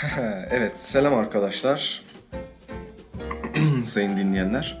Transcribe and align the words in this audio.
evet, 0.50 0.80
selam 0.80 1.14
arkadaşlar. 1.14 2.02
Sayın 3.84 4.16
dinleyenler. 4.16 4.78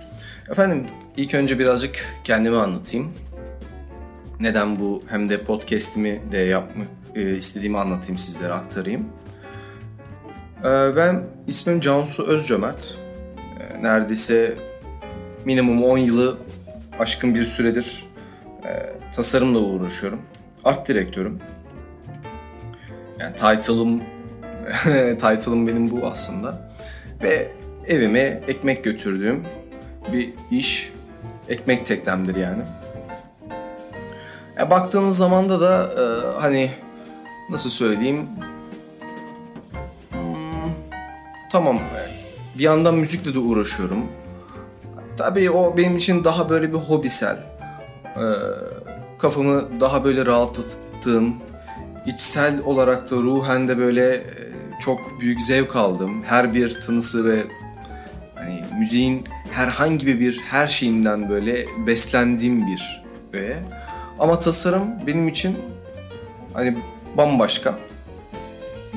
Efendim, 0.50 0.86
ilk 1.16 1.34
önce 1.34 1.58
birazcık 1.58 2.04
kendimi 2.24 2.56
anlatayım. 2.56 3.12
Neden 4.40 4.80
bu 4.80 5.02
hem 5.06 5.30
de 5.30 5.38
podcast'imi 5.38 6.20
de 6.32 6.38
yapmak 6.38 6.88
e, 7.14 7.36
istediğimi 7.36 7.78
anlatayım 7.78 8.18
sizlere 8.18 8.52
aktarayım. 8.52 9.08
E, 10.60 10.96
ben 10.96 11.22
ismim 11.46 11.80
Cansu 11.80 12.26
Özcömert. 12.26 12.94
E, 13.60 13.82
neredeyse 13.82 14.54
minimum 15.44 15.84
10 15.84 15.98
yılı 15.98 16.38
aşkın 16.98 17.34
bir 17.34 17.42
süredir 17.42 18.04
e, 18.64 18.70
tasarımla 19.16 19.58
uğraşıyorum. 19.58 20.20
Art 20.64 20.88
direktörüm. 20.88 21.38
Yani 23.18 23.32
title'ım 23.34 24.02
title'ım 25.14 25.66
benim 25.66 25.90
bu 25.90 26.06
aslında. 26.06 26.70
Ve 27.22 27.48
evime 27.86 28.40
ekmek 28.48 28.84
götürdüğüm 28.84 29.44
bir 30.12 30.32
iş. 30.50 30.92
Ekmek 31.48 31.86
teknemdir 31.86 32.36
yani. 32.36 32.62
Ya 34.58 34.70
baktığınız 34.70 35.16
zamanda 35.16 35.60
da 35.60 35.90
e, 36.02 36.36
hani 36.40 36.70
nasıl 37.50 37.70
söyleyeyim 37.70 38.26
hmm, 40.10 40.72
tamam 41.52 41.78
bir 42.60 42.64
yandan 42.64 42.94
müzikle 42.94 43.34
de 43.34 43.38
uğraşıyorum. 43.38 44.06
Tabii 45.16 45.50
o 45.50 45.76
benim 45.76 45.96
için 45.96 46.24
daha 46.24 46.48
böyle 46.48 46.72
bir 46.72 46.78
hobisel. 46.78 47.36
E, 48.16 48.24
kafamı 49.18 49.80
daha 49.80 50.04
böyle 50.04 50.26
rahatlattığım, 50.26 51.34
içsel 52.06 52.60
olarak 52.64 53.10
da 53.10 53.16
ruhen 53.16 53.68
de 53.68 53.78
böyle 53.78 54.14
e, 54.14 54.24
çok 54.80 55.20
büyük 55.20 55.42
zevk 55.42 55.76
aldım. 55.76 56.22
Her 56.26 56.54
bir 56.54 56.80
tınısı 56.80 57.28
ve 57.28 57.42
hani 58.34 58.62
müziğin 58.78 59.24
herhangi 59.50 60.20
bir 60.20 60.38
her 60.38 60.66
şeyinden 60.66 61.28
böyle 61.28 61.64
beslendiğim 61.86 62.66
bir 62.66 63.02
ve 63.32 63.56
ama 64.18 64.40
tasarım 64.40 64.86
benim 65.06 65.28
için 65.28 65.56
hani 66.54 66.78
bambaşka. 67.16 67.78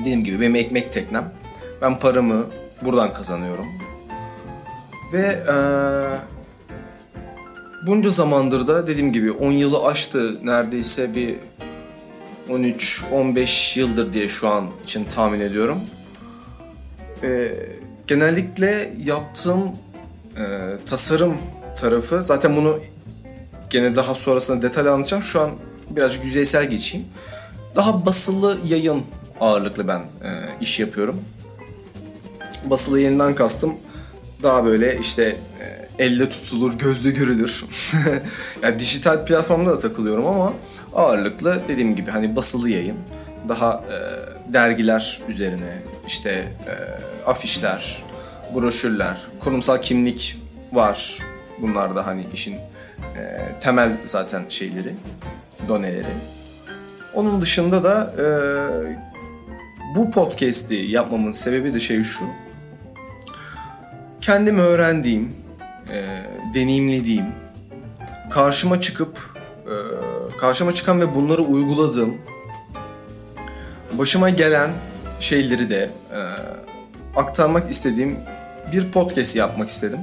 Dediğim 0.00 0.24
gibi 0.24 0.40
benim 0.40 0.56
ekmek 0.56 0.92
teknem. 0.92 1.32
Ben 1.82 1.98
paramı 1.98 2.46
buradan 2.82 3.12
kazanıyorum. 3.12 3.66
Ve 5.12 5.38
ee, 5.48 5.54
bunca 7.86 8.10
zamandır 8.10 8.66
da 8.66 8.86
dediğim 8.86 9.12
gibi 9.12 9.32
10 9.32 9.52
yılı 9.52 9.84
aştı 9.84 10.46
neredeyse 10.46 11.14
bir 11.14 11.36
13-15 12.48 13.78
yıldır 13.78 14.12
diye 14.12 14.28
şu 14.28 14.48
an 14.48 14.70
için 14.84 15.04
tahmin 15.04 15.40
ediyorum. 15.40 15.80
Ee, 17.22 17.54
genellikle 18.06 18.92
yaptığım 19.04 19.62
e, 20.36 20.42
tasarım 20.90 21.36
tarafı 21.80 22.22
zaten 22.22 22.56
bunu 22.56 22.78
gene 23.70 23.96
daha 23.96 24.14
sonrasında 24.14 24.62
detaylı 24.62 24.92
anlatacağım. 24.92 25.22
Şu 25.22 25.40
an 25.40 25.50
birazcık 25.90 26.24
yüzeysel 26.24 26.70
geçeyim. 26.70 27.06
Daha 27.76 28.06
basılı 28.06 28.58
yayın 28.66 29.02
ağırlıklı 29.40 29.88
ben 29.88 29.98
e, 29.98 30.30
iş 30.60 30.80
yapıyorum. 30.80 31.20
Basılı 32.64 33.00
yayından 33.00 33.34
kastım 33.34 33.74
daha 34.42 34.64
böyle 34.64 34.98
işte 35.00 35.36
e, 35.60 36.04
elle 36.04 36.30
tutulur, 36.30 36.78
gözle 36.78 37.10
görülür. 37.10 37.64
yani 38.62 38.78
dijital 38.78 39.26
platformda 39.26 39.70
da 39.70 39.78
takılıyorum 39.78 40.26
ama 40.26 40.52
ağırlıklı 40.94 41.62
dediğim 41.68 41.96
gibi 41.96 42.10
hani 42.10 42.36
basılı 42.36 42.70
yayın. 42.70 42.96
Daha 43.48 43.84
e, 43.90 44.52
dergiler 44.52 45.20
üzerine 45.28 45.78
işte 46.06 46.30
e, 46.30 46.74
afişler, 47.30 48.02
broşürler, 48.54 49.26
kurumsal 49.40 49.78
kimlik 49.82 50.36
var. 50.72 51.18
Bunlar 51.58 51.96
da 51.96 52.06
hani 52.06 52.26
işin 52.34 52.54
e, 52.54 53.38
temel 53.60 53.96
zaten 54.04 54.42
şeyleri, 54.48 54.94
doneleri. 55.68 56.14
Onun 57.14 57.40
dışında 57.40 57.84
da 57.84 58.14
e, 58.18 58.26
bu 59.96 60.10
podcast'i 60.10 60.74
yapmamın 60.74 61.32
sebebi 61.32 61.74
de 61.74 61.80
şey 61.80 62.02
şu. 62.04 62.24
Kendim 64.20 64.58
öğrendiğim, 64.58 65.34
e, 65.92 66.04
deneyimlediğim, 66.54 67.26
karşıma 68.30 68.80
çıkıp 68.80 69.33
karşıma 70.40 70.74
çıkan 70.74 71.00
ve 71.00 71.14
bunları 71.14 71.42
uyguladığım, 71.42 72.14
başıma 73.92 74.30
gelen 74.30 74.70
şeyleri 75.20 75.70
de 75.70 75.90
e, 76.12 76.18
aktarmak 77.16 77.70
istediğim 77.70 78.18
bir 78.72 78.92
podcast 78.92 79.36
yapmak 79.36 79.68
istedim. 79.68 80.00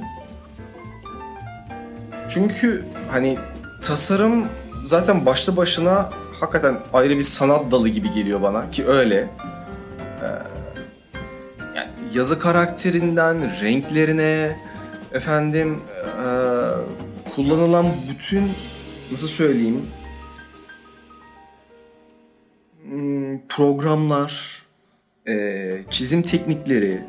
Çünkü 2.28 2.84
hani 3.10 3.38
tasarım 3.82 4.46
zaten 4.86 5.26
başlı 5.26 5.56
başına 5.56 6.10
hakikaten 6.40 6.78
ayrı 6.92 7.18
bir 7.18 7.22
sanat 7.22 7.72
dalı 7.72 7.88
gibi 7.88 8.12
geliyor 8.12 8.42
bana 8.42 8.70
ki 8.70 8.86
öyle. 8.86 9.28
Ee, 10.22 10.26
yani 11.76 11.90
yazı 12.14 12.38
karakterinden 12.38 13.60
renklerine 13.60 14.56
efendim 15.12 15.80
e, 15.96 16.28
kullanılan 17.34 17.86
bütün 18.10 18.50
nasıl 19.12 19.26
söyleyeyim 19.26 19.82
hmm, 22.82 23.38
programlar, 23.48 24.62
e, 25.28 25.78
çizim 25.90 26.22
teknikleri, 26.22 27.00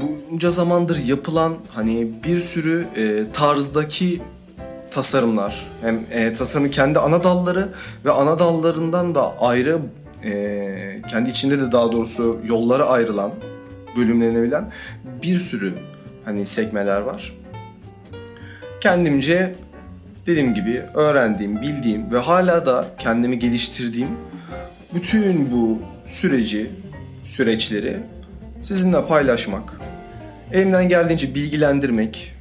bunca 0.00 0.50
zamandır 0.50 0.96
yapılan 0.96 1.56
hani 1.68 2.08
bir 2.24 2.40
sürü 2.40 2.86
e, 2.96 3.24
tarzdaki 3.32 4.20
tasarımlar 4.90 5.66
hem 5.80 6.00
e, 6.10 6.34
tasarımın 6.34 6.70
kendi 6.70 6.98
ana 6.98 7.24
dalları 7.24 7.68
ve 8.04 8.10
ana 8.10 8.38
dallarından 8.38 9.14
da 9.14 9.40
ayrı 9.40 9.78
e, 10.24 11.02
kendi 11.10 11.30
içinde 11.30 11.60
de 11.60 11.72
daha 11.72 11.92
doğrusu 11.92 12.38
yollara 12.44 12.86
ayrılan 12.86 13.32
bölümlenebilen 13.96 14.72
bir 15.22 15.36
sürü 15.36 15.72
hani 16.24 16.46
sekmeler 16.46 17.00
var. 17.00 17.34
Kendimce 18.80 19.54
dediğim 20.28 20.54
gibi 20.54 20.82
öğrendiğim, 20.94 21.60
bildiğim 21.60 22.12
ve 22.12 22.18
hala 22.18 22.66
da 22.66 22.86
kendimi 22.98 23.38
geliştirdiğim 23.38 24.08
bütün 24.94 25.52
bu 25.52 25.78
süreci, 26.06 26.70
süreçleri 27.22 27.96
sizinle 28.60 29.06
paylaşmak, 29.06 29.80
elimden 30.52 30.88
geldiğince 30.88 31.34
bilgilendirmek, 31.34 32.34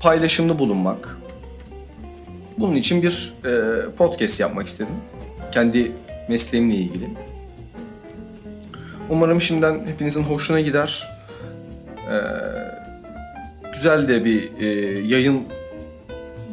paylaşımda 0.00 0.58
bulunmak. 0.58 1.18
Bunun 2.58 2.74
için 2.74 3.02
bir 3.02 3.32
e, 3.44 3.82
podcast 3.90 4.40
yapmak 4.40 4.66
istedim. 4.66 4.94
Kendi 5.52 5.92
mesleğimle 6.28 6.74
ilgili. 6.74 7.08
Umarım 9.10 9.40
şimdiden 9.40 9.80
hepinizin 9.86 10.22
hoşuna 10.22 10.60
gider. 10.60 11.08
E, 12.10 12.16
güzel 13.72 14.08
de 14.08 14.24
bir 14.24 14.60
e, 14.60 14.66
yayın 15.06 15.42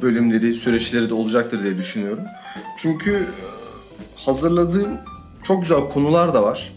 bölümleri, 0.05 0.53
süreçleri 0.53 1.09
de 1.09 1.13
olacaktır 1.13 1.63
diye 1.63 1.77
düşünüyorum. 1.77 2.23
Çünkü 2.77 3.27
hazırladığım 4.15 4.97
çok 5.43 5.61
güzel 5.61 5.79
konular 5.79 6.33
da 6.33 6.43
var. 6.43 6.73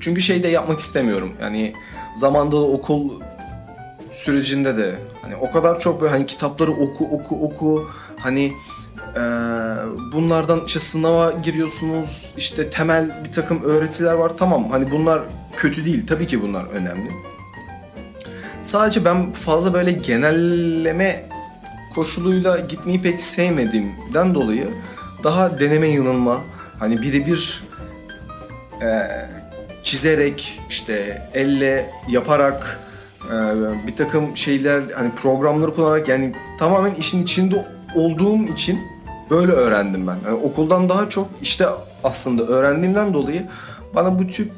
Çünkü 0.00 0.20
şey 0.20 0.42
de 0.42 0.48
yapmak 0.48 0.80
istemiyorum. 0.80 1.32
Yani 1.40 1.72
zamanda 2.16 2.56
da 2.56 2.62
okul 2.62 3.20
sürecinde 4.12 4.76
de 4.76 4.94
hani 5.22 5.36
o 5.36 5.52
kadar 5.52 5.80
çok 5.80 6.00
böyle 6.00 6.12
hani 6.12 6.26
kitapları 6.26 6.72
oku 6.72 7.04
oku 7.04 7.44
oku 7.44 7.90
hani 8.16 8.52
e, 9.16 9.22
bunlardan 10.12 10.60
işte 10.66 10.80
sınava 10.80 11.32
giriyorsunuz 11.32 12.32
işte 12.36 12.70
temel 12.70 13.24
bir 13.24 13.32
takım 13.32 13.62
öğretiler 13.62 14.14
var 14.14 14.32
tamam 14.38 14.70
hani 14.70 14.90
bunlar 14.90 15.22
kötü 15.56 15.84
değil 15.84 16.06
tabii 16.06 16.26
ki 16.26 16.42
bunlar 16.42 16.64
önemli. 16.66 17.10
Sadece 18.62 19.04
ben 19.04 19.32
fazla 19.32 19.74
böyle 19.74 19.92
genelleme 19.92 21.33
koşuluyla 21.94 22.58
gitmeyi 22.58 23.02
pek 23.02 23.20
sevmediğimden 23.20 24.34
dolayı 24.34 24.70
daha 25.24 25.60
deneme 25.60 25.88
yanılma 25.88 26.40
hani 26.78 27.02
birebir 27.02 27.62
e, 28.82 29.08
çizerek 29.82 30.60
işte 30.70 31.22
elle 31.34 31.90
yaparak 32.08 32.80
e, 33.26 33.36
bir 33.86 33.96
takım 33.96 34.36
şeyler 34.36 34.82
hani 34.94 35.10
programları 35.14 35.74
kullanarak 35.74 36.08
yani 36.08 36.34
tamamen 36.58 36.94
işin 36.94 37.22
içinde 37.22 37.66
olduğum 37.94 38.44
için 38.44 38.80
böyle 39.30 39.52
öğrendim 39.52 40.06
ben. 40.06 40.16
Yani 40.24 40.36
okuldan 40.42 40.88
daha 40.88 41.08
çok 41.08 41.28
işte 41.42 41.66
aslında 42.04 42.42
öğrendiğimden 42.42 43.14
dolayı 43.14 43.46
bana 43.94 44.18
bu 44.18 44.26
tip 44.26 44.52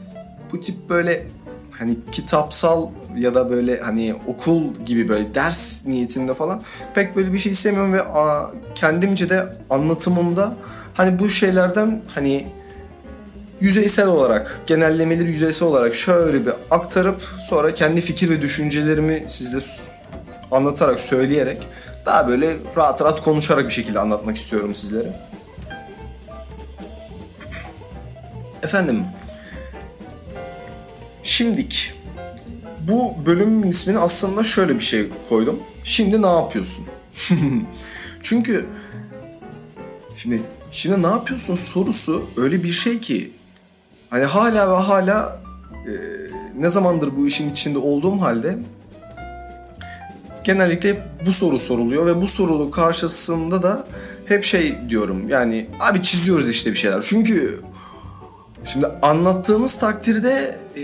bu 0.53 0.61
tip 0.61 0.89
böyle 0.89 1.27
hani 1.71 1.97
kitapsal 2.13 2.89
ya 3.17 3.35
da 3.35 3.51
böyle 3.51 3.81
hani 3.81 4.15
okul 4.27 4.75
gibi 4.87 5.09
böyle 5.09 5.35
ders 5.35 5.87
niyetinde 5.87 6.35
falan 6.35 6.63
pek 6.95 7.17
böyle 7.17 7.33
bir 7.33 7.39
şey 7.39 7.53
istemiyorum 7.53 7.93
ve 7.93 8.03
a, 8.03 8.51
kendimce 8.75 9.29
de 9.29 9.47
anlatımımda 9.71 10.55
hani 10.95 11.19
bu 11.19 11.31
şeylerden 11.31 12.03
hani 12.15 12.47
yüzeysel 13.61 14.07
olarak, 14.07 14.61
genellemeleri 14.67 15.29
yüzeysel 15.29 15.69
olarak 15.69 15.95
şöyle 15.95 16.47
bir 16.47 16.53
aktarıp 16.71 17.23
sonra 17.49 17.75
kendi 17.75 18.01
fikir 18.01 18.31
ve 18.31 18.41
düşüncelerimi 18.43 19.25
sizle 19.29 19.59
anlatarak, 20.51 21.01
söyleyerek 21.01 21.59
daha 22.07 22.29
böyle 22.29 22.57
rahat 22.77 23.03
rahat 23.03 23.23
konuşarak 23.23 23.67
bir 23.67 23.73
şekilde 23.73 23.99
anlatmak 23.99 24.37
istiyorum 24.37 24.75
sizlere. 24.75 25.09
Efendim, 28.63 29.03
şimdik 31.23 31.96
bu 32.89 33.15
bölümün 33.27 33.71
ismini 33.71 33.99
aslında 33.99 34.43
şöyle 34.43 34.75
bir 34.75 34.85
şey 34.85 35.09
koydum. 35.29 35.59
Şimdi 35.85 36.23
ne 36.23 36.27
yapıyorsun? 36.27 36.87
Çünkü 38.23 38.67
şimdi 40.17 40.43
şimdi 40.73 41.03
ne 41.03 41.07
yapıyorsun 41.07 41.55
sorusu 41.55 42.27
öyle 42.37 42.65
bir 42.65 42.73
şey 42.73 43.01
ki 43.01 43.31
hani 44.11 44.25
hala 44.25 44.73
ve 44.73 44.83
hala 44.83 45.41
e, 45.73 45.93
ne 46.59 46.71
zamandır 46.71 47.17
bu 47.17 47.27
işin 47.27 47.51
içinde 47.51 47.79
olduğum 47.79 48.21
halde 48.21 48.59
genellikle 50.45 51.07
bu 51.27 51.33
soru 51.33 51.59
soruluyor 51.59 52.07
ve 52.07 52.21
bu 52.21 52.29
sorunun 52.29 52.71
karşısında 52.71 53.63
da 53.63 53.87
hep 54.27 54.45
şey 54.45 54.77
diyorum 54.89 55.29
yani 55.29 55.67
abi 55.81 56.03
çiziyoruz 56.03 56.49
işte 56.49 56.73
bir 56.73 56.77
şeyler. 56.77 57.03
Çünkü 57.03 57.61
şimdi 58.65 58.87
anlattığınız 58.87 59.79
takdirde 59.79 60.59
e, 60.77 60.83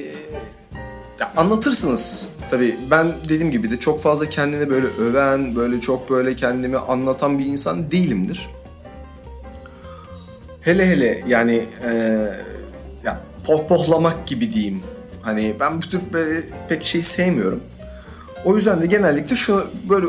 ya 1.21 1.33
anlatırsınız. 1.37 2.29
Tabii 2.51 2.77
ben 2.91 3.13
dediğim 3.25 3.51
gibi 3.51 3.71
de 3.71 3.81
çok 3.81 4.03
fazla 4.03 4.29
kendini 4.29 4.71
böyle 4.71 4.87
öven, 4.87 5.57
böyle 5.57 5.81
çok 5.81 6.11
böyle 6.11 6.37
kendimi 6.37 6.79
anlatan 6.79 7.39
bir 7.39 7.47
insan 7.47 7.91
değilimdir. 7.91 8.49
Hele 10.61 10.87
hele 10.89 11.25
yani 11.27 11.63
e, 11.85 11.91
ya 13.05 13.21
pohpohlamak 13.47 14.27
gibi 14.27 14.53
diyeyim. 14.53 14.83
Hani 15.23 15.55
ben 15.61 15.83
bu 15.83 15.87
tür 15.87 16.01
böyle 16.13 16.43
pek 16.69 16.85
şey 16.85 17.03
sevmiyorum. 17.03 17.61
O 18.45 18.57
yüzden 18.57 18.83
de 18.83 18.87
genellikle 18.87 19.37
şu 19.37 19.67
böyle 19.89 20.07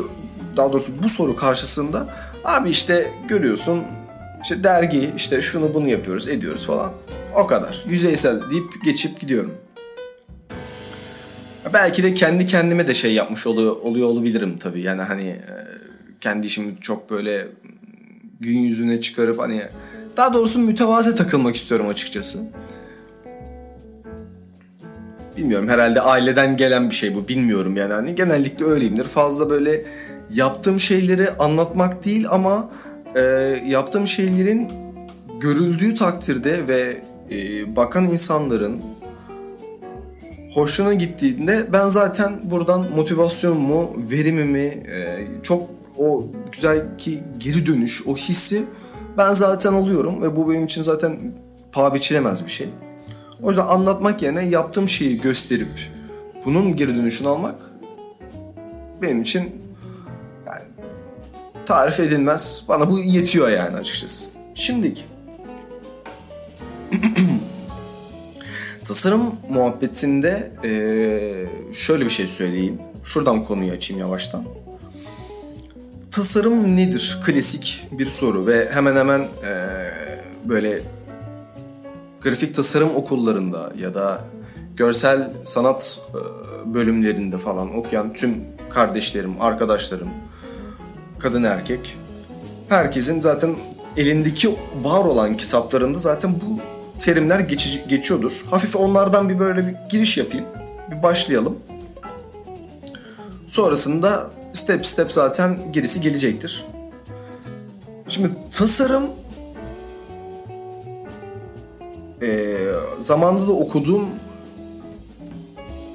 daha 0.56 0.72
doğrusu 0.72 0.92
bu 1.02 1.08
soru 1.08 1.36
karşısında 1.36 2.14
abi 2.44 2.70
işte 2.70 3.12
görüyorsun 3.28 3.82
işte 4.42 4.64
dergi 4.64 5.10
işte 5.16 5.40
şunu 5.40 5.74
bunu 5.74 5.88
yapıyoruz 5.88 6.28
ediyoruz 6.28 6.66
falan. 6.66 6.92
O 7.34 7.46
kadar. 7.46 7.84
Yüzeysel 7.88 8.50
deyip 8.50 8.84
geçip 8.84 9.20
gidiyorum. 9.20 9.54
Belki 11.74 12.02
de 12.02 12.14
kendi 12.14 12.46
kendime 12.46 12.88
de 12.88 12.94
şey 12.94 13.14
yapmış 13.14 13.46
oluyor, 13.46 13.76
oluyor 13.76 14.08
olabilirim 14.08 14.58
tabii. 14.58 14.80
Yani 14.80 15.02
hani 15.02 15.28
e, 15.28 15.54
kendi 16.20 16.46
işimi 16.46 16.74
çok 16.80 17.10
böyle 17.10 17.48
gün 18.40 18.58
yüzüne 18.58 19.00
çıkarıp 19.00 19.38
hani 19.38 19.62
daha 20.16 20.34
doğrusu 20.34 20.58
mütevazi 20.58 21.16
takılmak 21.16 21.56
istiyorum 21.56 21.88
açıkçası. 21.88 22.38
Bilmiyorum 25.36 25.68
herhalde 25.68 26.00
aileden 26.00 26.56
gelen 26.56 26.90
bir 26.90 26.94
şey 26.94 27.14
bu 27.14 27.28
bilmiyorum 27.28 27.76
yani 27.76 27.92
hani 27.92 28.14
genellikle 28.14 28.64
öyleyimdir. 28.64 29.04
Fazla 29.04 29.50
böyle 29.50 29.84
yaptığım 30.34 30.80
şeyleri 30.80 31.30
anlatmak 31.30 32.04
değil 32.04 32.26
ama 32.30 32.70
e, 33.14 33.20
yaptığım 33.66 34.06
şeylerin 34.06 34.68
görüldüğü 35.40 35.94
takdirde 35.94 36.68
ve 36.68 36.96
e, 37.30 37.76
bakan 37.76 38.04
insanların 38.04 38.80
hoşuna 40.54 40.94
gittiğinde 40.94 41.66
ben 41.72 41.88
zaten 41.88 42.50
buradan 42.50 42.86
motivasyonumu, 42.96 43.92
verimimi, 44.10 44.58
e, 44.58 45.26
çok 45.42 45.62
o 45.98 46.26
güzel 46.52 46.98
ki 46.98 47.22
geri 47.38 47.66
dönüş, 47.66 48.06
o 48.06 48.16
hissi 48.16 48.64
ben 49.18 49.32
zaten 49.32 49.72
alıyorum 49.72 50.22
ve 50.22 50.36
bu 50.36 50.50
benim 50.50 50.64
için 50.64 50.82
zaten 50.82 51.18
paha 51.72 51.94
biçilemez 51.94 52.46
bir 52.46 52.50
şey. 52.50 52.68
O 53.42 53.48
yüzden 53.48 53.66
anlatmak 53.66 54.22
yerine 54.22 54.44
yaptığım 54.44 54.88
şeyi 54.88 55.20
gösterip 55.20 55.68
bunun 56.44 56.76
geri 56.76 56.96
dönüşünü 56.96 57.28
almak 57.28 57.54
benim 59.02 59.22
için 59.22 59.42
yani 60.46 60.62
tarif 61.66 62.00
edilmez. 62.00 62.64
Bana 62.68 62.90
bu 62.90 62.98
yetiyor 62.98 63.48
yani 63.48 63.76
açıkçası. 63.76 64.30
Şimdiki 64.54 65.02
Tasarım 68.88 69.34
muhabbetinde 69.50 70.52
ee, 70.64 71.74
şöyle 71.74 72.04
bir 72.04 72.10
şey 72.10 72.26
söyleyeyim. 72.26 72.78
Şuradan 73.04 73.44
konuyu 73.44 73.72
açayım 73.72 74.00
yavaştan. 74.00 74.44
Tasarım 76.12 76.76
nedir? 76.76 77.18
Klasik 77.26 77.86
bir 77.92 78.06
soru 78.06 78.46
ve 78.46 78.68
hemen 78.70 78.96
hemen 78.96 79.20
ee, 79.20 79.66
böyle 80.44 80.80
grafik 82.20 82.54
tasarım 82.54 82.96
okullarında 82.96 83.72
ya 83.78 83.94
da 83.94 84.24
görsel 84.76 85.32
sanat 85.44 86.00
bölümlerinde 86.66 87.38
falan 87.38 87.76
okuyan 87.76 88.12
tüm 88.12 88.34
kardeşlerim, 88.70 89.34
arkadaşlarım, 89.40 90.08
kadın 91.18 91.42
erkek 91.42 91.96
herkesin 92.68 93.20
zaten 93.20 93.56
elindeki 93.96 94.56
var 94.82 95.04
olan 95.04 95.36
kitaplarında 95.36 95.98
zaten 95.98 96.34
bu 96.34 96.73
terimler 97.00 97.40
geçici, 97.40 97.84
geçiyordur. 97.88 98.44
Hafif 98.50 98.76
onlardan 98.76 99.28
bir 99.28 99.38
böyle 99.38 99.66
bir 99.66 99.74
giriş 99.90 100.18
yapayım. 100.18 100.46
Bir 100.90 101.02
başlayalım. 101.02 101.58
Sonrasında 103.48 104.30
step 104.52 104.86
step 104.86 105.12
zaten 105.12 105.72
gerisi 105.72 106.00
gelecektir. 106.00 106.64
Şimdi 108.08 108.30
tasarım 108.54 109.04
e, 112.22 112.56
zamanında 113.00 113.46
da 113.46 113.52
okuduğum 113.52 114.06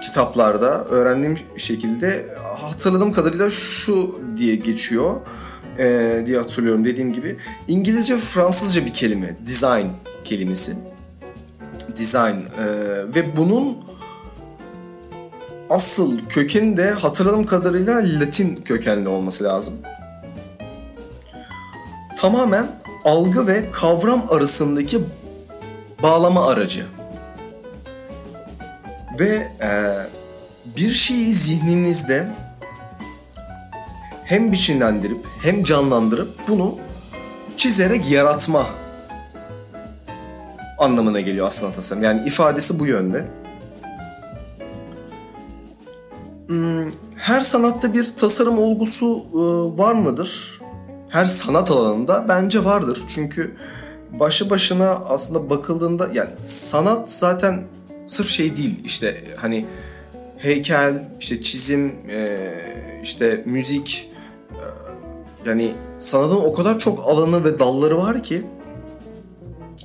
kitaplarda 0.02 0.86
öğrendiğim 0.86 1.40
şekilde 1.58 2.26
hatırladığım 2.62 3.12
kadarıyla 3.12 3.50
şu 3.50 4.20
diye 4.38 4.56
geçiyor 4.56 5.16
e, 5.80 6.24
diye 6.26 6.38
hatırlıyorum 6.38 6.86
dediğim 6.86 7.14
gibi. 7.14 7.38
İngilizce 7.68 8.16
ve 8.16 8.20
Fransızca 8.20 8.86
bir 8.86 8.94
kelime. 8.94 9.36
Design 9.48 9.88
kelimesi. 10.24 10.76
Design. 12.00 12.38
E, 12.62 12.66
ve 13.16 13.38
bunun 13.38 13.78
asıl 15.70 16.20
kökeni 16.30 16.78
de 16.78 16.92
hatırladığım 16.92 17.46
kadarıyla 17.46 18.02
Latin 18.20 18.56
kökenli 18.56 19.10
olması 19.10 19.44
lazım. 19.44 19.74
Tamamen 22.18 22.68
algı 23.06 23.48
ve 23.48 23.72
kavram 23.72 24.26
arasındaki 24.30 25.00
bağlama 26.04 26.48
aracı. 26.48 26.86
Ve 29.20 29.48
e, 29.62 29.96
bir 30.78 30.92
şeyi 30.94 31.34
zihninizde 31.34 32.28
hem 34.30 34.52
biçimlendirip 34.52 35.18
hem 35.42 35.64
canlandırıp 35.64 36.30
bunu 36.48 36.78
çizerek 37.58 38.12
yaratma 38.12 38.68
anlamına 40.80 41.20
geliyor 41.20 41.48
aslında 41.48 41.74
tasarım. 41.74 42.04
Yani 42.04 42.28
ifadesi 42.28 42.80
bu 42.80 42.86
yönde. 42.86 43.26
Hmm, 46.48 46.86
her 47.16 47.42
sanatta 47.42 47.94
bir 47.94 48.16
tasarım 48.18 48.58
olgusu 48.58 49.24
e, 49.34 49.38
var 49.78 49.94
mıdır? 49.94 50.60
Her 51.10 51.26
sanat 51.26 51.72
alanında 51.72 52.26
bence 52.30 52.66
vardır. 52.66 53.00
Çünkü 53.08 53.56
başı 54.12 54.50
başına 54.50 54.90
aslında 54.90 55.50
bakıldığında 55.50 56.10
yani 56.14 56.30
sanat 56.44 57.12
zaten 57.12 57.64
sırf 58.08 58.30
şey 58.30 58.58
değil 58.58 58.80
işte 58.86 59.24
hani 59.38 59.66
heykel, 60.38 61.04
işte 61.20 61.44
çizim, 61.44 61.96
e, 62.10 62.52
işte 63.04 63.44
müzik 63.46 64.10
yani 65.46 65.74
sanatın 66.00 66.36
o 66.36 66.54
kadar 66.54 66.80
çok 66.80 67.08
alanı 67.08 67.44
ve 67.44 67.60
dalları 67.60 67.98
var 67.98 68.24
ki 68.24 68.42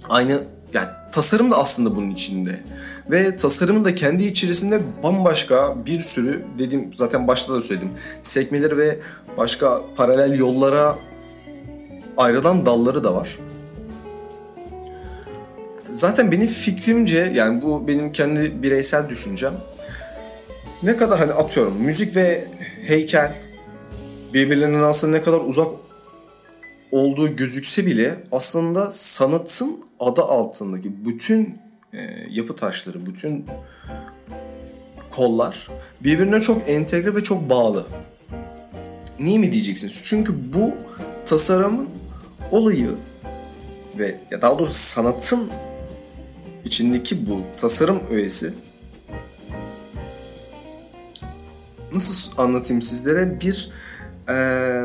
aynı 0.08 0.42
yani 0.72 0.88
tasarım 1.12 1.50
da 1.50 1.56
aslında 1.58 1.96
bunun 1.96 2.10
içinde. 2.10 2.60
Ve 3.10 3.36
tasarımın 3.36 3.84
da 3.84 3.94
kendi 3.94 4.24
içerisinde 4.24 4.80
bambaşka 5.02 5.86
bir 5.86 6.00
sürü 6.00 6.44
dedim 6.58 6.90
zaten 6.94 7.28
başta 7.28 7.54
da 7.54 7.60
söyledim. 7.60 7.90
Sekmeleri 8.22 8.78
ve 8.78 8.98
başka 9.38 9.82
paralel 9.96 10.38
yollara 10.38 10.98
ayrılan 12.16 12.66
dalları 12.66 13.04
da 13.04 13.14
var. 13.14 13.38
Zaten 15.92 16.32
benim 16.32 16.46
fikrimce 16.46 17.32
yani 17.34 17.62
bu 17.62 17.88
benim 17.88 18.12
kendi 18.12 18.62
bireysel 18.62 19.08
düşüncem. 19.08 19.52
Ne 20.82 20.96
kadar 20.96 21.18
hani 21.18 21.32
atıyorum 21.32 21.76
müzik 21.76 22.16
ve 22.16 22.44
heykel 22.86 23.32
birbirlerinin 24.34 24.82
aslında 24.82 25.16
ne 25.16 25.22
kadar 25.22 25.40
uzak 25.40 25.68
olduğu 26.92 27.36
gözükse 27.36 27.86
bile 27.86 28.24
aslında 28.32 28.90
sanatın 28.90 29.84
adı 30.00 30.22
altındaki 30.22 31.04
bütün 31.06 31.58
e, 31.92 31.98
yapı 32.30 32.56
taşları, 32.56 33.06
bütün 33.06 33.46
kollar 35.10 35.68
birbirine 36.00 36.40
çok 36.40 36.68
entegre 36.68 37.14
ve 37.14 37.22
çok 37.22 37.50
bağlı. 37.50 37.86
Niye 39.20 39.38
mi 39.38 39.52
diyeceksiniz? 39.52 40.00
Çünkü 40.04 40.52
bu 40.52 40.74
tasarımın 41.26 41.88
olayı 42.50 42.90
ve 43.98 44.20
ya 44.30 44.42
daha 44.42 44.58
doğrusu 44.58 44.72
sanatın 44.72 45.50
içindeki 46.64 47.30
bu 47.30 47.40
tasarım 47.60 48.00
öğesi 48.10 48.52
nasıl 51.92 52.32
anlatayım 52.38 52.82
sizlere 52.82 53.40
bir 53.40 53.70
eee, 54.28 54.84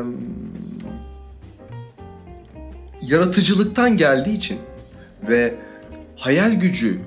yaratıcılıktan 3.02 3.96
geldiği 3.96 4.36
için 4.36 4.58
ve 5.28 5.54
hayal 6.16 6.52
gücü 6.52 7.00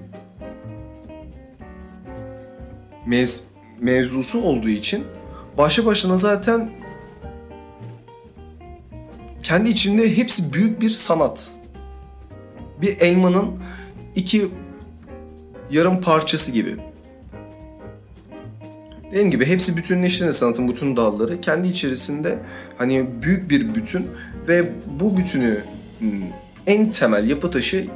mevz- 3.07 3.41
mevzusu 3.79 4.41
olduğu 4.41 4.69
için 4.69 5.03
başlı 5.57 5.85
başına 5.85 6.17
zaten 6.17 6.69
kendi 9.43 9.69
içinde 9.69 10.17
hepsi 10.17 10.53
büyük 10.53 10.81
bir 10.81 10.89
sanat. 10.89 11.47
Bir 12.81 12.97
elmanın 13.01 13.47
iki 14.15 14.49
yarım 15.71 16.01
parçası 16.01 16.51
gibi. 16.51 16.77
Dediğim 19.13 19.32
gibi 19.32 19.46
hepsi 19.46 19.77
bütünleştiğinde 19.77 20.34
sanatın 20.34 20.67
bütün 20.67 20.98
dalları 20.98 21.41
kendi 21.41 21.67
içerisinde 21.67 22.39
hani 22.77 23.08
büyük 23.22 23.50
bir 23.50 23.75
bütün 23.75 24.08
ve 24.48 24.70
bu 24.86 25.17
bütünü 25.17 25.63
hmm, 26.00 26.10
en 26.67 26.91
temel 26.91 27.29
yapı 27.29 27.51
taşı 27.51 27.88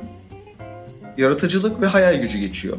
yaratıcılık 1.18 1.82
ve 1.82 1.86
hayal 1.86 2.22
gücü 2.22 2.40
geçiyor. 2.40 2.78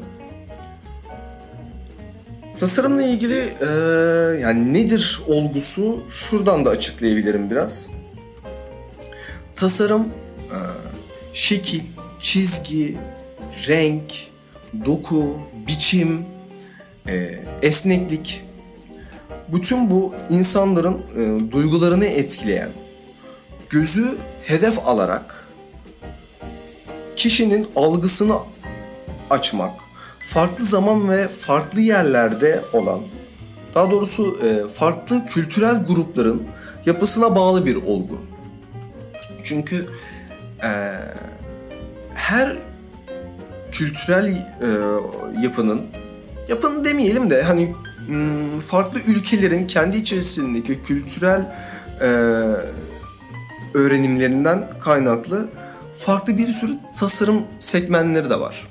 Tasarımla 2.61 3.02
ilgili 3.02 3.45
eee, 3.61 4.40
yani 4.40 4.75
nedir 4.75 5.21
olgusu 5.26 6.02
şuradan 6.11 6.64
da 6.64 6.71
açıklayabilirim 6.71 7.50
biraz. 7.50 7.87
Tasarım 9.57 10.02
eee, 10.02 10.59
şekil, 11.33 11.83
çizgi, 12.21 12.97
renk, 13.68 14.12
doku, 14.85 15.38
biçim, 15.66 16.38
eee, 17.08 17.44
esneklik. 17.62 18.44
Bütün 19.48 19.90
bu 19.90 20.14
insanların 20.30 21.02
eee, 21.18 21.52
duygularını 21.52 22.06
etkileyen, 22.06 22.70
gözü 23.70 24.04
hedef 24.44 24.88
alarak 24.88 25.48
kişinin 27.16 27.66
algısını 27.76 28.34
açmak, 29.30 29.72
farklı 30.28 30.64
zaman 30.64 31.10
ve 31.10 31.28
farklı 31.28 31.80
yerlerde 31.80 32.62
olan, 32.72 33.00
daha 33.74 33.90
doğrusu 33.90 34.38
e, 34.46 34.68
farklı 34.68 35.26
kültürel 35.26 35.84
grupların 35.86 36.42
yapısına 36.86 37.36
bağlı 37.36 37.66
bir 37.66 37.76
olgu. 37.76 38.20
Çünkü 39.42 39.86
e, 40.62 40.70
her 42.14 42.56
kültürel 43.72 44.26
e, 44.26 44.36
yapının, 45.42 45.82
yapının 46.49 46.85
demeyelim 46.85 47.31
de 47.31 47.43
hani 47.43 47.75
hmm, 48.07 48.61
farklı 48.61 49.00
ülkelerin 49.00 49.67
kendi 49.67 49.97
içerisindeki 49.97 50.83
kültürel 50.83 51.40
e, 52.00 52.09
öğrenimlerinden 53.75 54.71
kaynaklı 54.81 55.49
farklı 55.99 56.38
bir 56.38 56.49
sürü 56.49 56.73
tasarım 56.99 57.43
segmentleri 57.59 58.31
de 58.31 58.40
var. 58.40 58.67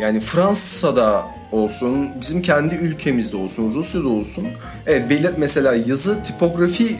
Yani 0.00 0.20
Fransa'da 0.20 1.26
olsun, 1.52 2.08
bizim 2.20 2.42
kendi 2.42 2.74
ülkemizde 2.74 3.36
olsun, 3.36 3.74
Rusya'da 3.74 4.08
olsun. 4.08 4.46
Evet 4.86 5.10
belir 5.10 5.34
mesela 5.36 5.74
yazı 5.74 6.24
tipografi 6.24 6.96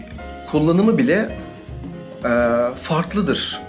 kullanımı 0.50 0.98
bile 0.98 1.38
e, 2.24 2.30
farklıdır. 2.76 3.60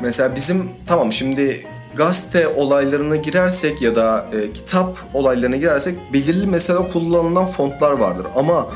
Mesela 0.00 0.36
bizim 0.36 0.70
tamam 0.86 1.12
şimdi 1.12 1.66
gazete 1.96 2.48
olaylarına 2.48 3.16
girersek 3.16 3.82
ya 3.82 3.94
da 3.94 4.26
e, 4.32 4.52
kitap 4.52 4.98
olaylarına 5.14 5.56
girersek 5.56 6.12
belirli 6.12 6.46
mesela 6.46 6.88
kullanılan 6.88 7.46
fontlar 7.46 7.92
vardır. 7.92 8.26
Ama 8.36 8.68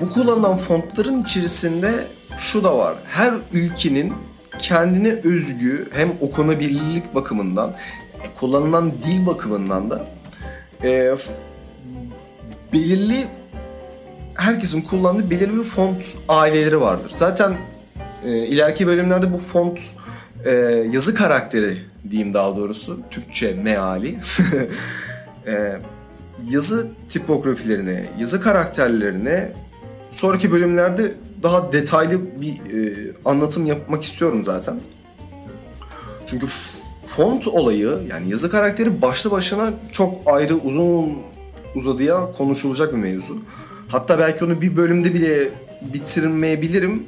bu 0.00 0.12
kullanılan 0.12 0.56
fontların 0.56 1.22
içerisinde 1.22 1.92
şu 2.38 2.64
da 2.64 2.78
var. 2.78 2.94
Her 3.06 3.34
ülkenin 3.52 4.12
kendine 4.58 5.12
özgü 5.12 5.88
hem 5.92 6.12
okunabilirlik 6.20 7.14
bakımından 7.14 7.74
e, 8.22 8.26
kullanılan 8.40 8.92
dil 8.92 9.26
bakımından 9.26 9.90
da 9.90 10.06
e, 10.84 11.14
belirli 12.72 13.26
herkesin 14.34 14.82
kullandığı 14.82 15.30
belirli 15.30 15.58
bir 15.58 15.64
font 15.64 16.04
aileleri 16.28 16.80
vardır. 16.80 17.12
Zaten 17.14 17.56
e, 18.24 18.46
ileriki 18.46 18.86
bölümlerde 18.86 19.32
bu 19.32 19.38
font 19.38 19.80
e, 20.44 20.50
yazı 20.92 21.14
karakteri 21.14 21.87
diyeyim 22.10 22.34
daha 22.34 22.56
doğrusu 22.56 23.00
Türkçe 23.10 23.54
meali 23.54 24.18
e, 25.46 25.78
yazı 26.50 26.88
tipografilerine, 27.10 28.04
yazı 28.18 28.40
karakterlerine 28.40 29.52
sonraki 30.10 30.52
bölümlerde 30.52 31.14
daha 31.42 31.72
detaylı 31.72 32.40
bir 32.40 32.52
e, 32.52 33.12
anlatım 33.24 33.66
yapmak 33.66 34.04
istiyorum 34.04 34.44
zaten. 34.44 34.80
Çünkü 36.26 36.46
font 37.06 37.48
olayı 37.48 37.98
yani 38.10 38.30
yazı 38.30 38.50
karakteri 38.50 39.02
başlı 39.02 39.30
başına 39.30 39.72
çok 39.92 40.14
ayrı 40.26 40.56
uzun 40.56 41.18
uzadıya 41.74 42.32
konuşulacak 42.32 42.92
bir 42.92 42.98
mevzu. 42.98 43.38
Hatta 43.88 44.18
belki 44.18 44.44
onu 44.44 44.60
bir 44.60 44.76
bölümde 44.76 45.14
bile 45.14 45.48
bitirmeyebilirim. 45.94 47.06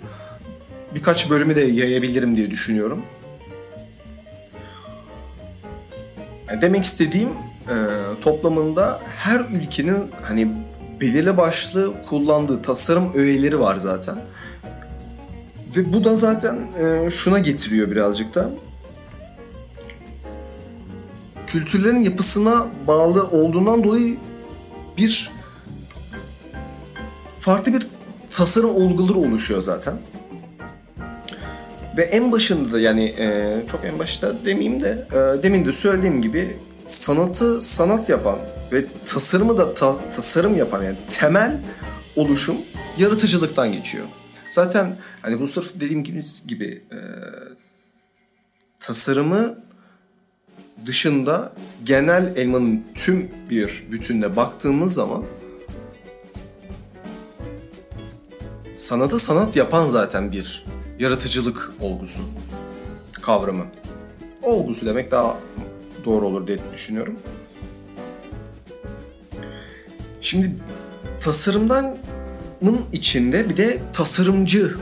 Birkaç 0.94 1.30
bölümü 1.30 1.56
de 1.56 1.60
yayabilirim 1.60 2.36
diye 2.36 2.50
düşünüyorum. 2.50 3.02
Demek 6.60 6.84
istediğim 6.84 7.28
e, 7.28 7.76
toplamında 8.22 9.00
her 9.16 9.40
ülkenin 9.40 10.10
hani 10.22 10.52
belirli 11.00 11.36
başlı 11.36 12.02
kullandığı 12.08 12.62
tasarım 12.62 13.14
öğeleri 13.14 13.60
var 13.60 13.76
zaten. 13.76 14.16
Ve 15.76 15.92
bu 15.92 16.04
da 16.04 16.16
zaten 16.16 16.58
e, 16.78 17.10
şuna 17.10 17.38
getiriyor 17.38 17.90
birazcık 17.90 18.34
da. 18.34 18.50
Kültürlerin 21.46 22.02
yapısına 22.02 22.66
bağlı 22.86 23.28
olduğundan 23.28 23.84
dolayı 23.84 24.16
bir 24.96 25.30
farklı 27.40 27.72
bir 27.72 27.86
tasarım 28.30 28.70
olguları 28.70 29.18
oluşuyor 29.18 29.60
zaten. 29.60 29.94
Ve 31.96 32.02
en 32.02 32.32
başında 32.32 32.72
da 32.72 32.80
yani 32.80 33.04
e, 33.04 33.56
çok 33.70 33.84
en 33.84 33.98
başta 33.98 34.44
demeyeyim 34.44 34.82
de 34.82 35.06
e, 35.12 35.42
demin 35.42 35.64
de 35.64 35.72
söylediğim 35.72 36.22
gibi 36.22 36.56
sanatı 36.86 37.62
sanat 37.62 38.08
yapan 38.08 38.38
ve 38.72 38.84
tasarımı 39.06 39.58
da 39.58 39.74
ta- 39.74 40.12
tasarım 40.16 40.56
yapan 40.56 40.82
yani 40.82 40.96
temel 41.08 41.60
oluşum 42.16 42.56
yaratıcılıktan 42.98 43.72
geçiyor. 43.72 44.04
Zaten 44.50 44.96
hani 45.22 45.40
bu 45.40 45.46
sırf 45.46 45.74
dediğim 45.74 46.04
gibi, 46.04 46.20
gibi 46.46 46.82
e, 46.92 46.98
tasarımı 48.80 49.58
dışında 50.86 51.52
genel 51.84 52.36
elmanın 52.36 52.84
tüm 52.94 53.30
bir 53.50 53.84
bütününe 53.92 54.36
baktığımız 54.36 54.94
zaman 54.94 55.24
sanatı 58.76 59.18
sanat 59.18 59.56
yapan 59.56 59.86
zaten 59.86 60.32
bir 60.32 60.64
yaratıcılık 61.00 61.72
olgusu, 61.80 62.22
kavramı. 63.12 63.64
Olgusu 64.42 64.86
demek 64.86 65.10
daha 65.10 65.36
doğru 66.04 66.26
olur 66.26 66.46
diye 66.46 66.58
düşünüyorum. 66.74 67.16
Şimdi 70.20 70.50
tasarımdanın 71.20 71.96
içinde 72.92 73.48
bir 73.48 73.56
de 73.56 73.78
tasarımcı 73.92 74.76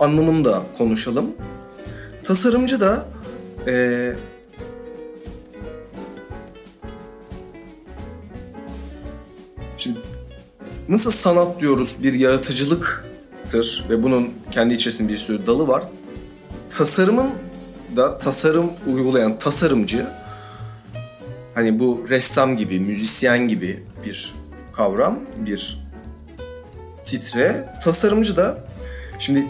anlamını 0.00 0.44
da 0.44 0.62
konuşalım. 0.78 1.30
Tasarımcı 2.24 2.80
da 2.80 3.06
eee 3.66 4.16
Şimdi 9.78 9.98
nasıl 10.88 11.10
sanat 11.10 11.60
diyoruz 11.60 11.96
bir 12.02 12.14
yaratıcılıktır 13.46 13.84
ve 13.90 14.02
bunun 14.02 14.34
kendi 14.50 14.74
içerisinde 14.74 15.12
bir 15.12 15.16
sürü 15.16 15.46
dalı 15.46 15.68
var. 15.68 15.84
Tasarımın 16.78 17.30
da 17.96 18.18
tasarım 18.18 18.70
uygulayan 18.86 19.38
tasarımcı 19.38 20.06
hani 21.54 21.78
bu 21.78 22.06
ressam 22.08 22.56
gibi, 22.56 22.80
müzisyen 22.80 23.48
gibi 23.48 23.84
bir 24.04 24.34
kavram, 24.72 25.18
bir 25.36 25.78
titre. 27.04 27.74
Tasarımcı 27.84 28.36
da 28.36 28.58
şimdi 29.18 29.46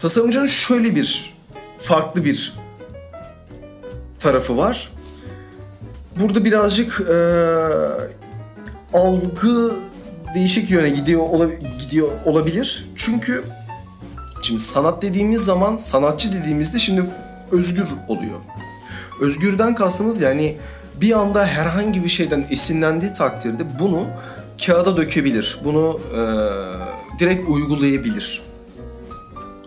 tasarımcının 0.00 0.46
şöyle 0.46 0.94
bir 0.94 1.34
farklı 1.78 2.24
bir 2.24 2.54
tarafı 4.20 4.56
var. 4.56 4.92
Burada 6.16 6.44
birazcık 6.44 7.00
eee 7.08 8.18
algı 8.94 9.76
değişik 10.34 10.70
yöne 10.70 10.88
gidiyor 10.90 11.20
ola- 11.20 11.54
gidiyor 11.80 12.08
olabilir. 12.24 12.86
Çünkü 12.96 13.44
şimdi 14.42 14.62
sanat 14.62 15.02
dediğimiz 15.02 15.40
zaman 15.44 15.76
sanatçı 15.76 16.32
dediğimizde 16.32 16.78
şimdi 16.78 17.02
özgür 17.52 17.86
oluyor. 18.08 18.38
Özgürden 19.20 19.74
kastımız 19.74 20.20
yani 20.20 20.56
bir 21.00 21.12
anda 21.18 21.46
herhangi 21.46 22.04
bir 22.04 22.08
şeyden 22.08 22.46
esinlendiği 22.50 23.12
takdirde 23.12 23.78
bunu 23.78 24.06
kağıda 24.66 24.96
dökebilir. 24.96 25.58
Bunu 25.64 26.00
e, 26.14 26.20
direkt 27.18 27.48
uygulayabilir. 27.48 28.42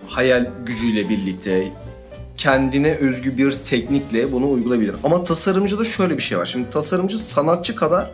Hayal 0.08 0.50
gücüyle 0.66 1.10
birlikte 1.10 1.72
kendine 2.38 2.96
özgü 2.96 3.38
bir 3.38 3.52
teknikle 3.52 4.32
bunu 4.32 4.52
uygulayabilir. 4.52 4.96
Ama 5.04 5.24
tasarımcıda 5.24 5.84
şöyle 5.84 6.18
bir 6.18 6.24
şey 6.24 6.38
var. 6.38 6.46
Şimdi 6.46 6.70
tasarımcı 6.70 7.20
sanatçı 7.20 7.76
kadar 7.76 8.12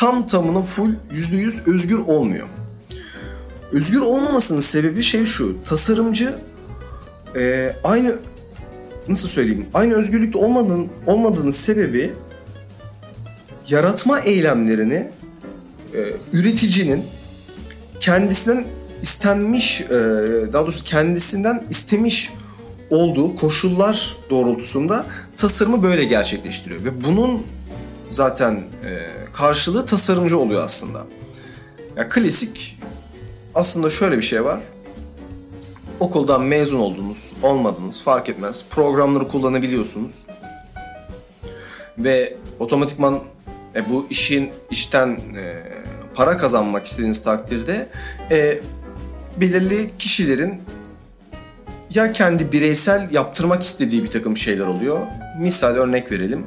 tam 0.00 0.26
tamına 0.26 0.62
full 0.62 0.94
%100 1.12 1.74
özgür 1.74 1.98
olmuyor. 1.98 2.48
Özgür 3.72 4.00
olmamasının 4.00 4.60
sebebi 4.60 5.02
şey 5.02 5.24
şu. 5.24 5.56
Tasarımcı 5.68 6.34
e, 7.36 7.72
aynı 7.84 8.18
nasıl 9.08 9.28
söyleyeyim? 9.28 9.66
Aynı 9.74 9.94
özgürlükte 9.94 10.38
olmadığının, 10.38 10.88
olmadığının 11.06 11.50
sebebi 11.50 12.12
yaratma 13.68 14.20
eylemlerini 14.20 15.08
e, 15.94 15.98
üreticinin 16.32 17.04
kendisinden 18.00 18.64
istenmiş, 19.02 19.80
e, 19.80 19.88
daha 20.52 20.62
doğrusu 20.62 20.84
kendisinden 20.84 21.64
istemiş 21.70 22.32
olduğu 22.90 23.36
koşullar 23.36 24.16
doğrultusunda 24.30 25.06
tasarımı 25.36 25.82
böyle 25.82 26.04
gerçekleştiriyor. 26.04 26.84
Ve 26.84 27.04
bunun 27.04 27.42
zaten 28.10 28.54
e, 28.54 29.06
karşılığı 29.32 29.86
tasarımcı 29.86 30.38
oluyor 30.38 30.64
aslında. 30.64 31.06
Ya 31.96 32.08
klasik 32.08 32.78
aslında 33.54 33.90
şöyle 33.90 34.16
bir 34.16 34.22
şey 34.22 34.44
var. 34.44 34.60
Okuldan 36.00 36.42
mezun 36.42 36.78
oldunuz, 36.78 37.32
olmadınız 37.42 38.02
fark 38.02 38.28
etmez. 38.28 38.64
Programları 38.70 39.28
kullanabiliyorsunuz. 39.28 40.14
Ve 41.98 42.36
otomatikman 42.58 43.20
e, 43.74 43.90
bu 43.90 44.06
işin 44.10 44.50
işten 44.70 45.08
e, 45.10 45.62
para 46.14 46.38
kazanmak 46.38 46.86
istediğiniz 46.86 47.22
takdirde 47.22 47.88
e, 48.30 48.60
belirli 49.36 49.90
kişilerin 49.98 50.62
ya 51.90 52.12
kendi 52.12 52.52
bireysel 52.52 53.08
yaptırmak 53.12 53.62
istediği 53.62 54.02
bir 54.02 54.10
takım 54.10 54.36
şeyler 54.36 54.66
oluyor. 54.66 54.98
Misal 55.38 55.74
örnek 55.74 56.12
verelim. 56.12 56.46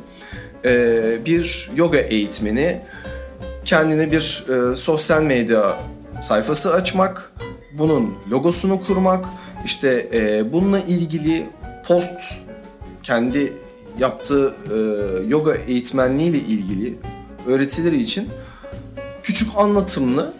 E, 0.66 1.26
bir 1.26 1.70
yoga 1.76 1.98
eğitmeni 1.98 2.82
kendine 3.66 4.12
bir 4.12 4.46
e, 4.50 4.76
sosyal 4.76 5.22
medya 5.24 5.80
sayfası 6.24 6.74
açmak, 6.74 7.34
bunun 7.78 8.16
logosunu 8.32 8.82
kurmak, 8.88 9.26
işte 9.66 10.10
e, 10.14 10.54
bununla 10.54 10.80
ilgili 10.80 11.46
post 11.88 12.40
kendi 13.04 13.54
yaptığı 14.00 14.56
e, 14.74 14.78
yoga 15.28 15.56
eğitmenliği 15.56 16.30
ile 16.30 16.38
ilgili 16.38 16.96
öğretileri 17.48 18.02
için 18.02 18.30
küçük 19.24 19.50
anlatımlı 19.58 20.34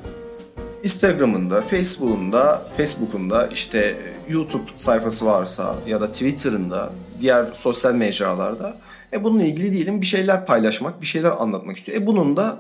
Instagram'ında, 0.84 1.62
Facebook'unda, 1.62 2.62
Facebook'unda 2.78 3.48
işte 3.48 3.96
YouTube 4.30 4.64
sayfası 4.78 5.26
varsa 5.26 5.76
ya 5.88 6.02
da 6.02 6.12
Twitter'ında, 6.12 6.94
diğer 7.22 7.46
sosyal 7.54 7.94
mecralarda 7.94 8.78
e 9.14 9.24
bununla 9.24 9.44
ilgili 9.44 9.74
diyelim 9.74 10.02
bir 10.02 10.06
şeyler 10.06 10.46
paylaşmak, 10.46 11.02
bir 11.02 11.06
şeyler 11.06 11.32
anlatmak 11.32 11.78
istiyor. 11.78 12.02
E 12.02 12.08
bunun 12.08 12.38
da 12.38 12.60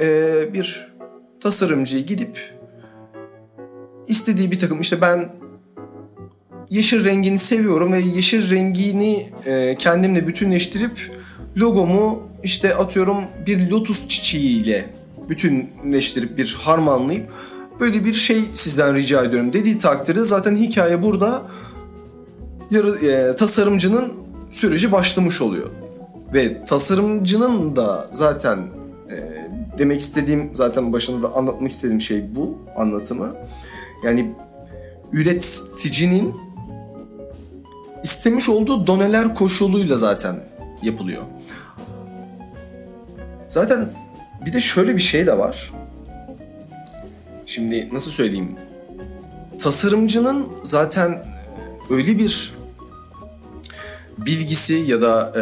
e, 0.00 0.34
bir 0.52 0.92
tasarımcıya 1.40 2.02
gidip 2.02 2.56
istediği 4.08 4.50
bir 4.50 4.60
takım 4.60 4.80
işte 4.80 5.00
ben 5.00 5.32
yeşil 6.70 7.04
rengini 7.04 7.38
seviyorum 7.38 7.92
ve 7.92 8.00
yeşil 8.00 8.50
rengini 8.50 9.26
e, 9.46 9.76
kendimle 9.78 10.26
bütünleştirip 10.26 11.16
logomu 11.56 12.22
işte 12.42 12.74
atıyorum 12.74 13.24
bir 13.46 13.70
lotus 13.70 14.08
çiçeğiyle 14.08 14.86
bütünleştirip 15.28 16.38
bir 16.38 16.56
harmanlayıp 16.60 17.28
böyle 17.80 18.04
bir 18.04 18.14
şey 18.14 18.44
sizden 18.54 18.94
rica 18.94 19.24
ediyorum 19.24 19.52
dediği 19.52 19.78
takdirde 19.78 20.24
zaten 20.24 20.56
hikaye 20.56 21.02
burada 21.02 21.42
yarı, 22.70 23.06
e, 23.06 23.36
tasarımcının 23.36 24.12
süreci 24.50 24.92
başlamış 24.92 25.40
oluyor. 25.40 25.70
Ve 26.34 26.64
tasarımcının 26.64 27.76
da 27.76 28.08
zaten 28.10 28.58
e, 29.10 29.48
demek 29.78 30.00
istediğim 30.00 30.50
zaten 30.56 30.92
başında 30.92 31.22
da 31.22 31.34
anlatmak 31.34 31.70
istediğim 31.70 32.00
şey 32.00 32.34
bu 32.34 32.58
anlatımı. 32.76 33.34
Yani 34.04 34.34
üreticinin 35.12 36.34
istemiş 38.02 38.48
olduğu 38.48 38.86
doneler 38.86 39.34
koşuluyla 39.34 39.98
zaten 39.98 40.36
yapılıyor. 40.82 41.22
Zaten 43.48 43.88
bir 44.46 44.52
de 44.52 44.60
şöyle 44.60 44.96
bir 44.96 45.02
şey 45.02 45.26
de 45.26 45.38
var. 45.38 45.72
Şimdi 47.46 47.88
nasıl 47.92 48.10
söyleyeyim? 48.10 48.56
Tasarımcının 49.58 50.46
zaten 50.64 51.24
öyle 51.90 52.18
bir 52.18 52.55
bilgisi 54.18 54.74
ya 54.74 55.02
da 55.02 55.32
e, 55.34 55.40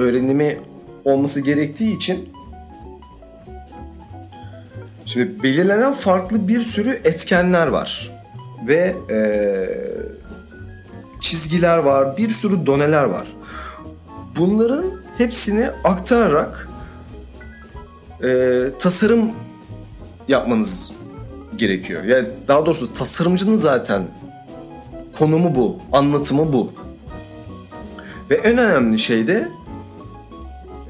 öğrenimi 0.00 0.58
olması 1.04 1.40
gerektiği 1.40 1.96
için 1.96 2.28
şimdi 5.06 5.42
belirlenen 5.42 5.92
farklı 5.92 6.48
bir 6.48 6.60
sürü 6.62 6.90
etkenler 7.04 7.66
var 7.66 8.12
ve 8.66 8.96
e, 9.10 9.18
çizgiler 11.20 11.78
var, 11.78 12.16
bir 12.16 12.28
sürü 12.28 12.66
doneler 12.66 13.04
var. 13.04 13.26
Bunların 14.36 14.84
hepsini 15.18 15.70
aktararak 15.84 16.68
e, 18.24 18.62
tasarım 18.78 19.30
yapmanız 20.28 20.92
gerekiyor. 21.56 22.04
Yani 22.04 22.28
daha 22.48 22.66
doğrusu 22.66 22.94
tasarımcının 22.94 23.56
zaten 23.56 24.02
konumu 25.18 25.54
bu, 25.54 25.78
anlatımı 25.92 26.52
bu. 26.52 26.72
Ve 28.30 28.34
en 28.34 28.58
önemli 28.58 28.98
şey 28.98 29.26
de 29.26 29.48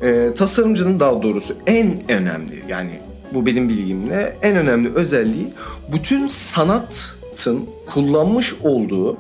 e, 0.03 0.31
tasarımcının 0.37 1.01
daha 1.01 1.22
doğrusu 1.22 1.55
en 1.66 2.11
önemli 2.11 2.62
yani 2.68 3.01
bu 3.35 3.46
benim 3.46 3.68
bilgimle 3.68 4.37
en 4.42 4.57
önemli 4.57 4.94
özelliği 4.94 5.53
bütün 5.92 6.29
sanatın 6.29 7.66
kullanmış 7.87 8.55
olduğu 8.62 9.16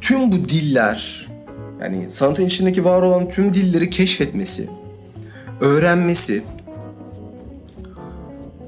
tüm 0.00 0.32
bu 0.32 0.48
diller 0.48 1.28
yani 1.80 2.10
sanatın 2.10 2.44
içindeki 2.44 2.84
var 2.84 3.02
olan 3.02 3.28
tüm 3.28 3.54
dilleri 3.54 3.90
keşfetmesi, 3.90 4.68
öğrenmesi, 5.60 6.42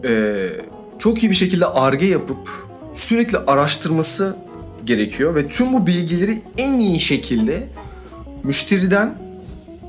e, 0.04 0.48
çok 0.98 1.22
iyi 1.22 1.30
bir 1.30 1.36
şekilde 1.36 1.66
arge 1.66 2.06
yapıp 2.06 2.48
sürekli 2.94 3.38
araştırması 3.38 4.36
gerekiyor 4.84 5.34
ve 5.34 5.48
tüm 5.48 5.72
bu 5.72 5.86
bilgileri 5.86 6.42
en 6.58 6.78
iyi 6.78 7.00
şekilde 7.00 7.62
müşteriden 8.42 9.18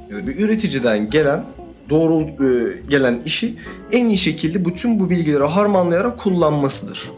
ya 0.09 0.17
da 0.17 0.27
bir 0.27 0.39
üreticiden 0.39 1.09
gelen 1.09 1.45
doğru 1.89 2.21
e, 2.21 2.81
gelen 2.89 3.21
işi 3.25 3.55
en 3.91 4.07
iyi 4.07 4.17
şekilde 4.17 4.65
bütün 4.65 4.99
bu 4.99 5.09
bilgileri 5.09 5.43
harmanlayarak 5.43 6.19
kullanmasıdır. 6.19 7.11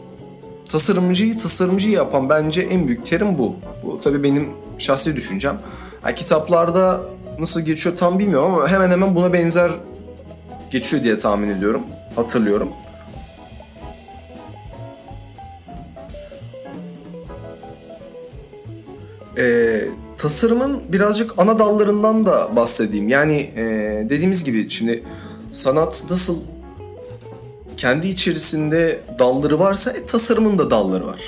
Tasarımcıyı 0.72 1.38
tasarımcı 1.38 1.90
yapan 1.90 2.28
bence 2.28 2.62
en 2.62 2.86
büyük 2.86 3.06
terim 3.06 3.38
bu. 3.38 3.56
Bu 3.82 4.00
tabii 4.04 4.22
benim 4.22 4.48
şahsi 4.78 5.16
düşüncem. 5.16 5.58
Yani 6.04 6.14
kitaplarda 6.14 7.00
nasıl 7.38 7.60
geçiyor 7.60 7.96
tam 7.96 8.18
bilmiyorum 8.18 8.54
ama 8.54 8.68
hemen 8.68 8.90
hemen 8.90 9.14
buna 9.14 9.32
benzer 9.32 9.70
geçiyor 10.70 11.04
diye 11.04 11.18
tahmin 11.18 11.50
ediyorum. 11.50 11.82
Hatırlıyorum. 12.16 12.68
e, 19.40 19.88
tasarımın 20.20 20.82
birazcık 20.88 21.38
ana 21.38 21.58
dallarından 21.58 22.26
da 22.26 22.56
bahsedeyim. 22.56 23.08
Yani 23.08 23.50
e, 23.56 23.62
dediğimiz 24.10 24.44
gibi 24.44 24.70
şimdi 24.70 25.02
sanat 25.52 26.04
nasıl 26.10 26.38
kendi 27.76 28.08
içerisinde 28.08 29.00
dalları 29.18 29.58
varsa 29.58 29.90
e, 29.90 30.06
tasarımın 30.06 30.58
da 30.58 30.70
dalları 30.70 31.06
var. 31.06 31.20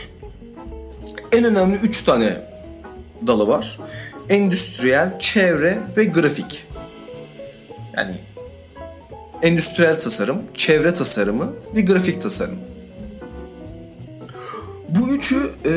En 1.33 1.45
önemli 1.45 1.77
üç 1.77 2.03
tane 2.03 2.37
dalı 3.27 3.47
var. 3.49 3.79
Endüstriyel, 4.29 5.19
çevre 5.19 5.79
ve 5.97 6.05
grafik. 6.05 6.67
Yani 7.97 8.21
endüstriyel 9.43 10.01
tasarım, 10.01 10.43
çevre 10.55 10.95
tasarımı 10.95 11.53
ve 11.75 11.81
grafik 11.81 12.23
tasarım. 12.23 12.59
Bu 14.89 15.09
üçü 15.09 15.51
e, 15.67 15.75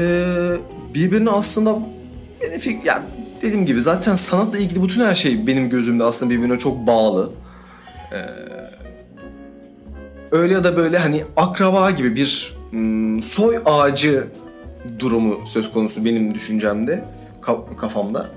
birbirine 0.94 1.30
aslında 1.30 1.95
benim 2.46 2.60
fikrim 2.60 2.82
yani 2.86 3.04
dediğim 3.42 3.66
gibi 3.66 3.82
zaten 3.82 4.16
sanatla 4.16 4.60
ilgili 4.60 4.84
bütün 4.84 5.06
her 5.06 5.16
şey 5.16 5.48
benim 5.48 5.70
gözümde 5.70 6.04
aslında 6.04 6.32
birbirine 6.32 6.58
çok 6.58 6.88
bağlı. 6.88 7.32
Ee, 8.12 8.16
öyle 10.32 10.54
ya 10.54 10.64
da 10.64 10.78
böyle 10.78 10.98
hani 10.98 11.24
akraba 11.38 11.92
gibi 11.92 12.16
bir 12.16 12.58
hmm, 12.70 13.24
soy 13.24 13.60
ağacı 13.66 14.28
durumu 15.00 15.48
söz 15.48 15.72
konusu 15.72 16.06
benim 16.06 16.34
düşüncemde, 16.34 17.06
kafamda. 17.78 18.30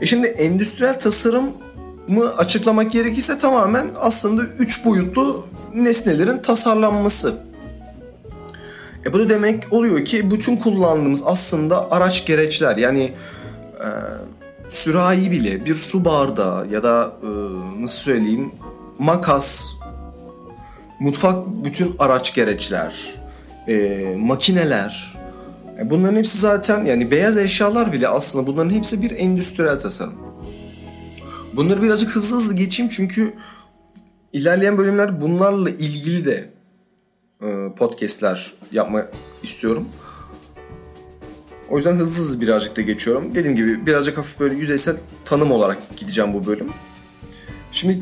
E 0.00 0.06
şimdi 0.06 0.26
endüstriyel 0.26 1.00
tasarımı 1.00 2.36
açıklamak 2.36 2.92
gerekirse 2.92 3.38
tamamen 3.38 3.86
aslında 4.00 4.42
üç 4.42 4.84
boyutlu 4.84 5.46
nesnelerin 5.74 6.38
tasarlanması. 6.38 7.47
E 9.08 9.12
bu 9.12 9.18
da 9.18 9.28
demek 9.28 9.72
oluyor 9.72 10.04
ki 10.04 10.30
bütün 10.30 10.56
kullandığımız 10.56 11.22
aslında 11.26 11.90
araç 11.90 12.26
gereçler 12.26 12.76
yani 12.76 13.12
e, 13.80 13.88
sürahi 14.68 15.30
bile 15.30 15.64
bir 15.64 15.74
su 15.74 16.04
bardağı 16.04 16.68
ya 16.68 16.82
da 16.82 17.12
e, 17.22 17.28
nasıl 17.82 17.98
söyleyeyim 17.98 18.50
makas, 18.98 19.70
mutfak 21.00 21.46
bütün 21.64 21.94
araç 21.98 22.34
gereçler, 22.34 23.14
e, 23.68 23.98
makineler 24.18 25.16
e, 25.80 25.90
bunların 25.90 26.16
hepsi 26.16 26.38
zaten 26.38 26.84
yani 26.84 27.10
beyaz 27.10 27.38
eşyalar 27.38 27.92
bile 27.92 28.08
aslında 28.08 28.46
bunların 28.46 28.70
hepsi 28.70 29.02
bir 29.02 29.10
endüstriyel 29.10 29.80
tasarım. 29.80 30.14
Bunları 31.52 31.82
birazcık 31.82 32.16
hızlı 32.16 32.36
hızlı 32.36 32.54
geçeyim 32.54 32.88
çünkü 32.88 33.34
ilerleyen 34.32 34.78
bölümler 34.78 35.20
bunlarla 35.20 35.70
ilgili 35.70 36.24
de 36.24 36.57
podcastler 37.76 38.52
yapma 38.72 39.06
istiyorum. 39.42 39.88
O 41.70 41.76
yüzden 41.76 41.96
hızlı 41.96 42.22
hızlı 42.22 42.40
birazcık 42.40 42.76
da 42.76 42.80
geçiyorum. 42.80 43.34
Dediğim 43.34 43.56
gibi 43.56 43.86
birazcık 43.86 44.18
hafif 44.18 44.40
böyle 44.40 44.54
yüzeysel 44.54 44.96
tanım 45.24 45.52
olarak 45.52 45.78
gideceğim 45.96 46.34
bu 46.34 46.46
bölüm. 46.46 46.68
Şimdi 47.72 48.00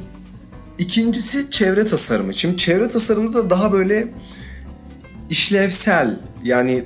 ikincisi 0.79 1.51
çevre 1.51 1.87
tasarımı. 1.87 2.35
Şimdi 2.35 2.57
çevre 2.57 2.89
tasarımında 2.89 3.45
da 3.45 3.51
daha 3.51 3.73
böyle 3.73 4.09
işlevsel 5.31 6.21
yani 6.45 6.85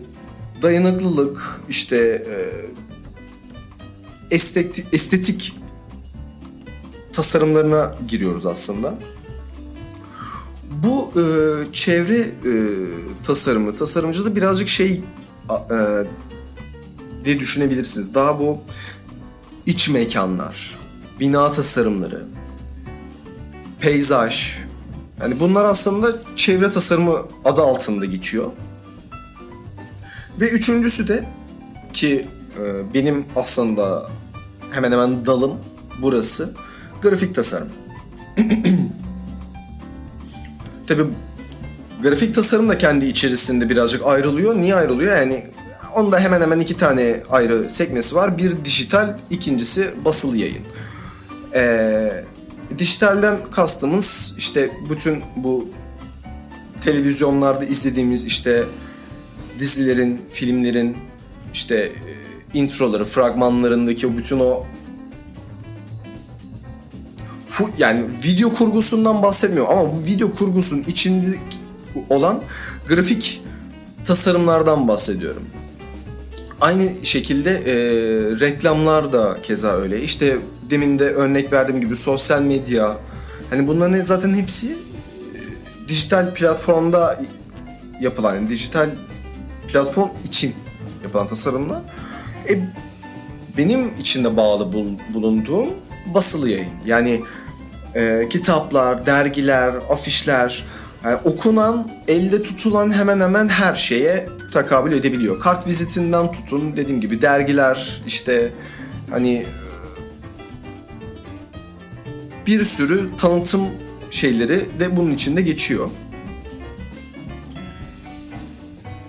dayanıklılık 0.62 1.60
işte 1.68 1.96
e, 1.96 2.36
estetik, 4.30 4.86
estetik 4.92 5.56
tasarımlarına 7.12 7.94
giriyoruz 8.08 8.46
aslında. 8.46 8.94
Bu 10.70 11.12
e, 11.16 11.22
çevre 11.72 12.18
e, 12.18 12.52
tasarımı, 13.26 13.76
tasarımcı 13.76 14.24
da 14.24 14.37
birazcık 14.37 14.68
şey 14.68 15.00
e, 15.50 15.78
diye 17.24 17.38
düşünebilirsiniz. 17.38 18.14
Daha 18.14 18.40
bu 18.40 18.59
iç 19.66 19.88
mekanlar, 19.88 20.78
bina 21.20 21.52
tasarımları, 21.52 22.24
peyzaj. 23.80 24.59
Yani 25.20 25.40
bunlar 25.40 25.64
aslında 25.64 26.12
çevre 26.37 26.70
tasarımı 26.70 27.18
adı 27.44 27.62
altında 27.62 28.04
geçiyor. 28.04 28.50
Ve 30.40 30.48
üçüncüsü 30.48 31.09
de 31.09 31.24
ki 31.92 32.26
e, 32.59 32.94
benim 32.94 33.24
aslında 33.37 34.11
hemen 34.70 34.92
hemen 34.92 35.26
dalım 35.26 35.52
burası 36.02 36.54
grafik 37.02 37.35
tasarım. 37.35 37.68
Tabi 40.90 41.03
grafik 42.03 42.35
tasarım 42.35 42.68
da 42.68 42.79
kendi 42.79 43.07
içerisinde 43.07 43.68
birazcık 43.68 44.07
ayrılıyor. 44.07 44.57
Niye 44.57 44.74
ayrılıyor? 44.74 45.16
Yani 45.16 45.46
onda 45.94 46.20
hemen 46.20 46.40
hemen 46.40 46.61
iki 46.61 46.76
tane 46.76 47.20
ayrı 47.31 47.70
sekmesi 47.70 48.14
var. 48.14 48.38
Bir 48.38 48.64
dijital, 48.64 49.18
ikincisi 49.31 49.90
basılı 50.05 50.37
yayın. 50.37 50.62
Ee, 51.55 52.24
dijitalden 52.79 53.38
kastımız 53.50 54.35
işte 54.38 54.70
bütün 54.90 55.22
bu 55.37 55.68
televizyonlarda 56.85 57.64
izlediğimiz 57.64 58.24
işte 58.24 58.64
dizilerin, 59.59 60.20
filmlerin 60.33 60.96
işte 61.55 61.76
e, 61.76 61.92
introları, 62.55 63.05
fragmanlarındaki 63.05 64.18
bütün 64.18 64.40
o 64.40 64.66
yani 67.78 68.04
video 68.24 68.52
kurgusundan 68.52 69.22
bahsetmiyorum 69.22 69.78
ama 69.78 69.92
bu 69.92 70.06
video 70.06 70.32
kurgusunun 70.32 70.82
içinde 70.82 71.38
olan 72.08 72.42
grafik 72.88 73.42
tasarımlardan 74.06 74.88
bahsediyorum. 74.88 75.42
Aynı 76.60 76.88
şekilde 77.02 77.50
e, 77.50 77.74
reklamlar 78.40 79.12
da 79.12 79.38
keza 79.42 79.76
öyle. 79.76 80.02
İşte 80.02 80.38
demin 80.70 80.98
de 80.98 81.04
örnek 81.04 81.52
verdiğim 81.52 81.80
gibi 81.80 81.96
sosyal 81.96 82.42
medya. 82.42 82.96
Hani 83.50 83.68
bunların 83.68 84.00
zaten 84.00 84.34
hepsi 84.34 84.72
e, 84.72 84.78
dijital 85.88 86.34
platformda 86.34 87.22
yapılan, 88.00 88.34
yani 88.34 88.48
dijital 88.48 88.88
platform 89.68 90.08
için 90.24 90.54
yapılan 91.02 91.28
tasarımlar. 91.28 91.82
E, 92.48 92.58
benim 93.58 93.90
içinde 94.00 94.36
bağlı 94.36 94.72
bulunduğum 95.14 95.68
basılı 96.14 96.50
yayın. 96.50 96.68
Yani 96.86 97.22
e, 97.94 98.29
kitaplar, 98.31 99.07
dergiler, 99.07 99.74
afişler, 99.90 100.64
yani 101.05 101.18
okunan, 101.24 101.90
elde 102.09 102.42
tutulan 102.42 102.94
hemen 102.94 103.20
hemen 103.20 103.48
her 103.48 103.74
şeye 103.74 104.29
takabül 104.53 104.92
edebiliyor. 104.92 105.40
Kart 105.40 105.66
vizitinden 105.66 106.33
tutun 106.33 106.76
dediğim 106.76 107.00
gibi 107.00 107.22
dergiler 107.22 108.03
işte 108.07 108.53
hani 109.11 109.46
bir 112.46 112.64
sürü 112.64 113.16
tanıtım 113.16 113.68
şeyleri 114.11 114.66
de 114.81 114.96
bunun 114.96 115.11
içinde 115.11 115.42
geçiyor. 115.42 115.90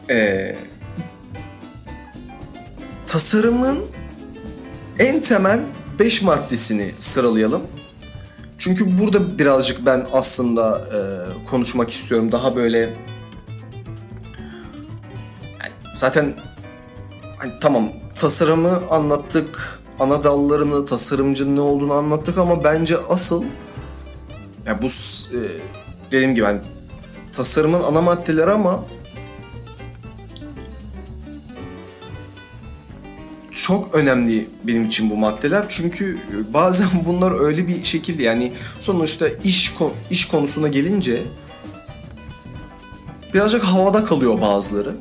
Ee, 0.10 0.56
tasarımın 3.08 3.80
en 5.00 5.22
temel 5.22 5.60
5 6.00 6.22
maddesini 6.22 6.91
sıralayalım. 6.98 7.62
Çünkü 8.62 9.00
burada 9.00 9.38
birazcık 9.38 9.86
ben 9.86 10.08
aslında 10.13 10.82
e, 10.93 10.97
konuşmak 11.50 11.89
istiyorum. 11.89 12.32
Daha 12.32 12.56
böyle 12.56 12.78
yani 15.60 15.74
zaten 15.95 16.34
hani 17.38 17.52
tamam 17.62 17.89
tasarımı 18.15 18.80
anlattık, 18.89 19.82
ana 20.00 20.24
dallarını, 20.24 20.86
tasarımcının 20.86 21.56
ne 21.56 21.62
olduğunu 21.62 21.93
anlattık 21.93 22.38
ama 22.38 22.63
bence 22.63 22.97
asıl 23.10 23.43
yani 24.65 24.82
bu 24.82 24.88
e, 24.88 25.39
dediğim 26.12 26.36
gibi 26.36 26.45
hani 26.45 26.60
tasarımın 27.36 27.84
ana 27.84 28.02
maddeleri 28.02 28.52
ama 28.52 28.84
çok 33.62 33.95
önemli 33.95 34.47
benim 34.63 34.86
için 34.86 35.10
bu 35.10 35.15
maddeler. 35.15 35.65
Çünkü 35.69 36.17
e, 36.17 36.54
bazen 36.54 36.88
bunlar 37.06 37.39
öyle 37.39 37.67
bir 37.67 37.84
şekilde 37.84 38.24
yani 38.24 38.54
sonuçta 38.80 39.28
iş 39.43 39.74
iş 40.12 40.26
konusuna 40.28 40.67
gelince 40.67 41.24
birazcık 43.34 43.63
havada 43.63 44.06
kalıyor 44.06 44.41
bazıları. 44.41 44.95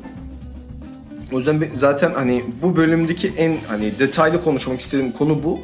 O 1.31 1.37
yüzden 1.37 1.67
zaten 1.75 2.13
hani 2.13 2.45
bu 2.61 2.75
bölümdeki 2.75 3.33
en 3.37 3.57
hani 3.67 3.99
detaylı 3.99 4.43
konuşmak 4.43 4.79
istediğim 4.79 5.11
konu 5.11 5.43
bu. 5.43 5.59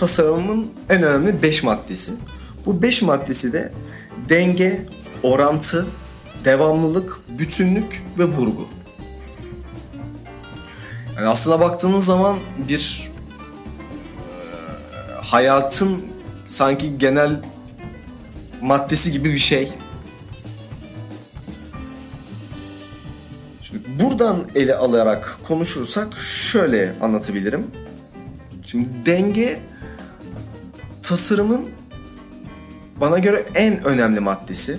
Tasarımın 0.00 0.66
en 0.90 1.02
önemli 1.02 1.42
5 1.42 1.62
maddesi. 1.62 2.12
Bu 2.66 2.82
5 2.82 3.02
maddesi 3.02 3.52
de 3.52 3.72
denge, 4.28 4.86
orantı, 5.22 5.86
devamlılık, 6.44 7.18
bütünlük 7.38 8.02
ve 8.18 8.24
vurgu. 8.24 8.77
Yani 11.18 11.28
aslına 11.28 11.60
baktığınız 11.60 12.04
zaman 12.04 12.38
bir 12.68 13.10
e, 14.92 15.22
hayatın 15.24 16.04
sanki 16.46 16.98
genel 16.98 17.40
maddesi 18.60 19.12
gibi 19.12 19.32
bir 19.32 19.38
şey. 19.38 19.72
Şimdi 23.62 23.80
buradan 24.00 24.44
ele 24.54 24.76
alarak 24.76 25.38
konuşursak 25.48 26.16
şöyle 26.16 26.94
anlatabilirim. 27.00 27.66
Şimdi 28.66 28.88
denge 29.06 29.60
tasarımın 31.02 31.68
bana 33.00 33.18
göre 33.18 33.46
en 33.54 33.84
önemli 33.84 34.20
maddesi, 34.20 34.78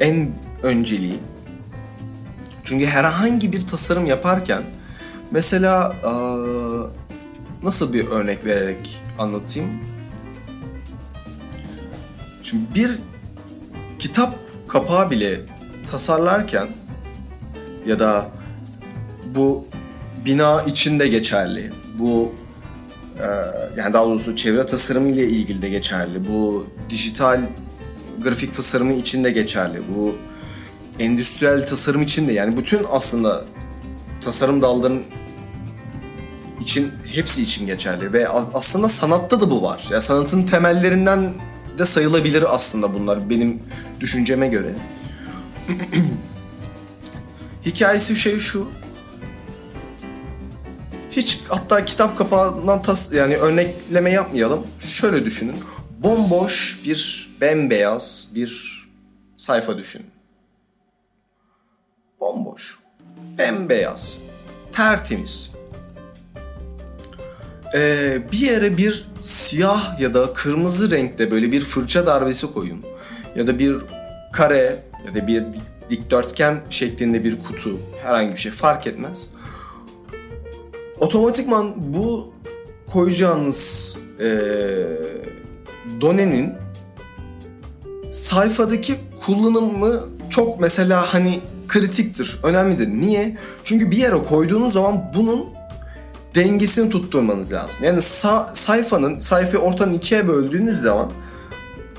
en 0.00 0.30
önceliği. 0.62 1.18
Çünkü 2.64 2.86
herhangi 2.86 3.52
bir 3.52 3.66
tasarım 3.66 4.06
yaparken 4.06 4.62
Mesela 5.30 5.96
nasıl 7.62 7.92
bir 7.92 8.06
örnek 8.08 8.44
vererek 8.44 9.02
anlatayım? 9.18 9.70
Şimdi 12.42 12.74
bir 12.74 12.98
kitap 13.98 14.34
kapağı 14.68 15.10
bile 15.10 15.40
tasarlarken 15.90 16.68
ya 17.86 17.98
da 17.98 18.28
bu 19.34 19.66
bina 20.24 20.62
içinde 20.62 21.08
geçerli. 21.08 21.72
Bu 21.98 22.32
yani 23.76 23.92
daha 23.92 24.04
doğrusu 24.04 24.36
çevre 24.36 24.66
tasarımı 24.66 25.08
ile 25.08 25.28
ilgili 25.28 25.62
de 25.62 25.68
geçerli. 25.68 26.28
Bu 26.28 26.66
dijital 26.90 27.40
grafik 28.22 28.54
tasarımı 28.54 28.92
için 28.92 29.24
de 29.24 29.30
geçerli. 29.30 29.80
Bu 29.96 30.14
endüstriyel 30.98 31.66
tasarım 31.66 32.02
için 32.02 32.28
de 32.28 32.32
yani 32.32 32.56
bütün 32.56 32.86
aslında 32.90 33.44
tasarım 34.24 34.62
dallarının 34.62 35.02
için 36.60 36.92
hepsi 37.04 37.42
için 37.42 37.66
geçerli 37.66 38.12
ve 38.12 38.28
aslında 38.28 38.88
sanatta 38.88 39.40
da 39.40 39.50
bu 39.50 39.62
var. 39.62 39.86
Ya 39.90 40.00
sanatın 40.00 40.42
temellerinden 40.42 41.34
de 41.78 41.84
sayılabilir 41.84 42.54
aslında 42.54 42.94
bunlar 42.94 43.30
benim 43.30 43.62
düşünceme 44.00 44.48
göre. 44.48 44.74
Hikayesi 47.66 48.16
şey 48.16 48.38
şu. 48.38 48.68
Hiç 51.10 51.40
hatta 51.48 51.84
kitap 51.84 52.18
kapağından 52.18 52.82
tas 52.82 53.12
yani 53.12 53.36
örnekleme 53.36 54.10
yapmayalım. 54.10 54.66
Şöyle 54.80 55.24
düşünün. 55.24 55.56
Bomboş 55.98 56.80
bir 56.84 57.30
bembeyaz 57.40 58.28
bir 58.34 58.80
sayfa 59.36 59.78
düşünün. 59.78 60.10
Bomboş. 62.20 62.78
Bembeyaz. 63.38 64.18
Tertemiz. 64.72 65.59
Ee, 67.74 68.18
bir 68.32 68.38
yere 68.38 68.76
bir 68.76 69.08
siyah 69.20 70.00
ya 70.00 70.14
da 70.14 70.32
kırmızı 70.32 70.90
renkte 70.90 71.30
böyle 71.30 71.52
bir 71.52 71.60
fırça 71.60 72.06
darbesi 72.06 72.52
koyun. 72.52 72.84
Ya 73.36 73.46
da 73.46 73.58
bir 73.58 73.76
kare 74.32 74.76
ya 75.06 75.14
da 75.14 75.26
bir 75.26 75.44
dikdörtgen 75.90 76.60
şeklinde 76.70 77.24
bir 77.24 77.36
kutu 77.42 77.78
herhangi 78.02 78.32
bir 78.32 78.38
şey 78.38 78.52
fark 78.52 78.86
etmez. 78.86 79.30
Otomatikman 80.98 81.74
bu 81.76 82.32
koyacağınız 82.92 83.98
e, 84.20 84.28
donenin 86.00 86.52
sayfadaki 88.10 88.94
kullanımı 89.26 90.04
çok 90.30 90.60
mesela 90.60 91.14
hani 91.14 91.40
kritiktir, 91.68 92.38
önemlidir. 92.42 92.88
Niye? 92.88 93.38
Çünkü 93.64 93.90
bir 93.90 93.96
yere 93.96 94.24
koyduğunuz 94.28 94.72
zaman 94.72 95.12
bunun 95.14 95.59
dengesini 96.34 96.90
tutturmanız 96.90 97.52
lazım. 97.52 97.76
Yani 97.82 98.02
sağ, 98.02 98.50
sayfanın, 98.54 99.20
sayfayı 99.20 99.62
ortadan 99.62 99.92
ikiye 99.92 100.28
böldüğünüz 100.28 100.82
zaman 100.82 101.10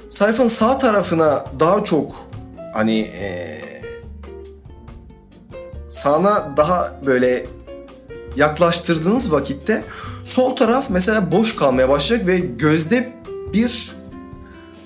sayfanın 0.09 0.49
sağ 0.49 0.77
tarafına 0.77 1.45
daha 1.59 1.83
çok 1.83 2.15
hani 2.73 2.99
ee, 2.99 3.61
sağına 5.87 6.57
daha 6.57 6.91
böyle 7.05 7.45
yaklaştırdığınız 8.35 9.31
vakitte 9.31 9.83
sol 10.23 10.55
taraf 10.55 10.89
mesela 10.89 11.31
boş 11.31 11.55
kalmaya 11.55 11.89
başlayacak 11.89 12.27
ve 12.27 12.37
gözde 12.37 13.13
bir 13.53 13.95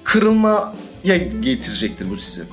kırılmaya 0.04 1.18
getirecektir 1.42 2.10
bu 2.10 2.18
sizi. 2.18 2.44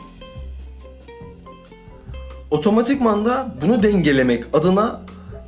Otomatikman 2.51 3.27
da 3.27 3.55
bunu 3.61 3.83
dengelemek 3.83 4.45
adına 4.53 5.01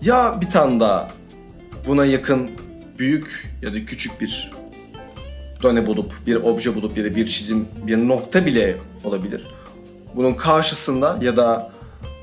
ya 0.02 0.40
bir 0.40 0.50
tane 0.50 0.80
daha 0.80 1.10
buna 1.86 2.04
yakın 2.04 2.50
büyük 2.98 3.50
ya 3.62 3.72
da 3.72 3.84
küçük 3.84 4.20
bir 4.20 4.50
done 5.62 5.86
bulup, 5.86 6.12
bir 6.26 6.36
obje 6.36 6.74
bulup 6.74 6.98
ya 6.98 7.04
da 7.04 7.16
bir 7.16 7.26
çizim, 7.26 7.68
bir 7.86 7.96
nokta 7.96 8.46
bile 8.46 8.76
olabilir. 9.04 9.46
Bunun 10.16 10.34
karşısında 10.34 11.18
ya 11.22 11.36
da 11.36 11.72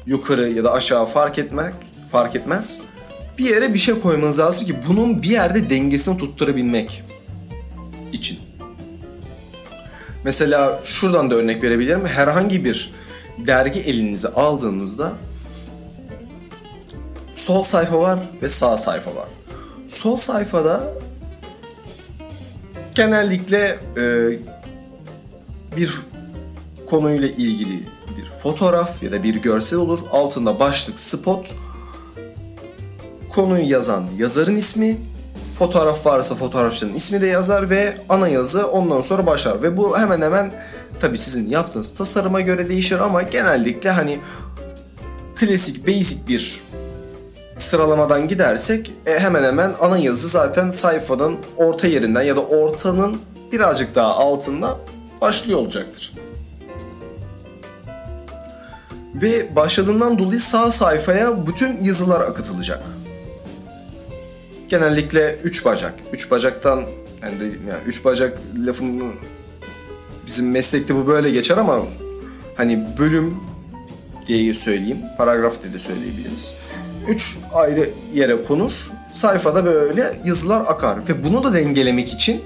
yukarı 0.05 0.49
ya 0.51 0.63
da 0.63 0.71
aşağı 0.73 1.05
fark 1.05 1.39
etmek 1.39 1.73
fark 2.11 2.35
etmez. 2.35 2.81
Bir 3.37 3.45
yere 3.45 3.73
bir 3.73 3.79
şey 3.79 3.99
koymanız 3.99 4.39
lazım 4.39 4.65
ki 4.65 4.75
bunun 4.87 5.21
bir 5.21 5.29
yerde 5.29 5.69
dengesini 5.69 6.17
tutturabilmek 6.17 7.03
için. 8.13 8.39
Mesela 10.23 10.79
şuradan 10.83 11.31
da 11.31 11.35
örnek 11.35 11.63
verebilirim. 11.63 12.05
Herhangi 12.05 12.65
bir 12.65 12.93
dergi 13.37 13.79
elinize 13.79 14.27
aldığınızda 14.27 15.13
sol 17.35 17.63
sayfa 17.63 17.99
var 17.99 18.19
ve 18.41 18.49
sağ 18.49 18.77
sayfa 18.77 19.15
var. 19.15 19.27
Sol 19.91 20.17
sayfada 20.17 20.93
genellikle 22.95 23.79
e, 23.97 24.29
bir 25.77 26.01
konuyla 26.89 27.27
ilgili 27.27 27.83
bir 28.17 28.25
fotoğraf 28.43 29.03
ya 29.03 29.11
da 29.11 29.23
bir 29.23 29.35
görsel 29.35 29.79
olur. 29.79 29.99
Altında 30.11 30.59
başlık, 30.59 30.99
spot, 30.99 31.55
konuyu 33.29 33.69
yazan 33.69 34.07
yazarın 34.17 34.55
ismi, 34.55 34.97
fotoğraf 35.59 36.05
varsa 36.05 36.35
fotoğrafçının 36.35 36.93
ismi 36.93 37.21
de 37.21 37.27
yazar 37.27 37.69
ve 37.69 37.97
ana 38.09 38.27
yazı 38.27 38.67
ondan 38.67 39.01
sonra 39.01 39.25
başlar. 39.25 39.63
Ve 39.63 39.77
bu 39.77 39.97
hemen 39.97 40.21
hemen 40.21 40.51
tabi 41.01 41.17
sizin 41.17 41.49
yaptığınız 41.49 41.95
tasarıma 41.95 42.41
göre 42.41 42.69
değişir 42.69 42.99
ama 42.99 43.21
genellikle 43.21 43.91
hani 43.91 44.19
klasik, 45.35 45.87
basic 45.87 46.27
bir 46.27 46.61
sıralamadan 47.61 48.27
gidersek 48.27 48.91
e, 49.05 49.19
hemen 49.19 49.43
hemen 49.43 49.73
ana 49.81 49.97
yazı 49.97 50.27
zaten 50.27 50.69
sayfanın 50.69 51.37
orta 51.57 51.87
yerinden 51.87 52.21
ya 52.21 52.35
da 52.35 52.41
ortanın 52.41 53.21
birazcık 53.51 53.95
daha 53.95 54.15
altında 54.15 54.77
başlıyor 55.21 55.59
olacaktır. 55.59 56.13
Ve 59.15 59.55
başladığından 59.55 60.19
dolayı 60.19 60.39
sağ 60.39 60.71
sayfaya 60.71 61.47
bütün 61.47 61.83
yazılar 61.83 62.21
akıtılacak. 62.21 62.83
Genellikle 64.69 65.35
3 65.43 65.65
bacak. 65.65 65.93
3 66.13 66.31
bacaktan 66.31 66.85
yani, 67.23 67.39
de, 67.39 67.43
yani 67.45 67.83
üç 67.85 68.05
bacak 68.05 68.37
lafını 68.65 69.11
bizim 70.27 70.51
meslekte 70.51 70.95
bu 70.95 71.07
böyle 71.07 71.31
geçer 71.31 71.57
ama 71.57 71.79
hani 72.55 72.87
bölüm 72.97 73.37
diye 74.27 74.53
söyleyeyim, 74.53 74.99
paragraf 75.17 75.63
diye 75.63 75.73
de 75.73 75.79
söyleyebiliriz. 75.79 76.55
Üç 77.07 77.37
ayrı 77.53 77.89
yere 78.13 78.43
konur. 78.43 78.71
Sayfada 79.13 79.65
böyle 79.65 80.13
yazılar 80.25 80.61
akar 80.67 80.97
ve 81.09 81.23
bunu 81.23 81.43
da 81.43 81.53
dengelemek 81.53 82.13
için 82.13 82.41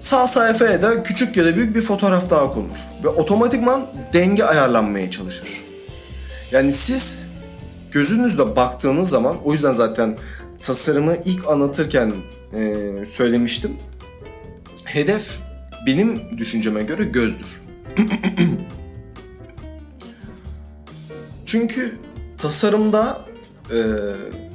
sağ 0.00 0.26
sayfaya 0.26 0.82
da 0.82 1.02
küçük 1.02 1.36
ya 1.36 1.44
da 1.44 1.56
büyük 1.56 1.76
bir 1.76 1.82
fotoğraf 1.82 2.30
daha 2.30 2.54
konur 2.54 2.76
ve 3.04 3.08
otomatikman 3.08 3.86
denge 4.12 4.44
ayarlanmaya 4.44 5.10
çalışır. 5.10 5.48
Yani 6.52 6.72
siz 6.72 7.18
gözünüzle 7.92 8.56
baktığınız 8.56 9.08
zaman 9.08 9.36
o 9.44 9.52
yüzden 9.52 9.72
zaten 9.72 10.18
tasarımı 10.66 11.16
ilk 11.24 11.48
anlatırken 11.48 12.12
e, 12.54 12.84
söylemiştim. 13.06 13.76
Hedef 14.84 15.38
benim 15.86 16.38
düşünceme 16.38 16.82
göre 16.82 17.04
gözdür. 17.04 17.60
Çünkü 21.46 21.98
tasarımda 22.42 23.20
e, 23.72 23.78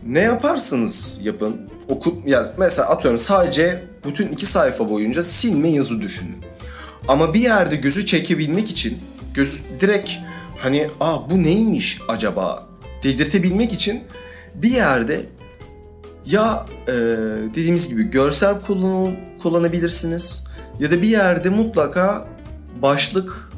ne 0.08 0.20
yaparsınız 0.20 1.20
yapın. 1.24 1.62
Oku, 1.88 2.16
ya 2.26 2.54
mesela 2.58 2.90
atıyorum 2.90 3.18
sadece 3.18 3.84
bütün 4.06 4.28
iki 4.28 4.46
sayfa 4.46 4.90
boyunca 4.90 5.24
silme 5.24 5.70
yazı 5.70 6.02
düşünün. 6.02 6.38
Ama 7.08 7.34
bir 7.34 7.40
yerde 7.40 7.76
gözü 7.76 8.06
çekebilmek 8.06 8.72
için 8.72 8.98
göz 9.34 9.64
direkt 9.82 10.12
hani 10.58 10.88
aa 11.00 11.30
bu 11.30 11.44
neymiş 11.44 12.02
acaba 12.08 12.68
dedirtebilmek 13.04 13.74
için 13.74 14.04
bir 14.56 14.72
yerde 14.72 15.22
ya 16.26 16.66
e, 16.88 16.92
dediğimiz 17.50 17.90
gibi 17.90 18.04
görsel 18.04 18.62
kullan 18.62 19.16
kullanabilirsiniz 19.42 20.44
ya 20.80 20.92
da 20.92 21.02
bir 21.02 21.08
yerde 21.08 21.50
mutlaka 21.50 22.28
başlık 22.82 23.52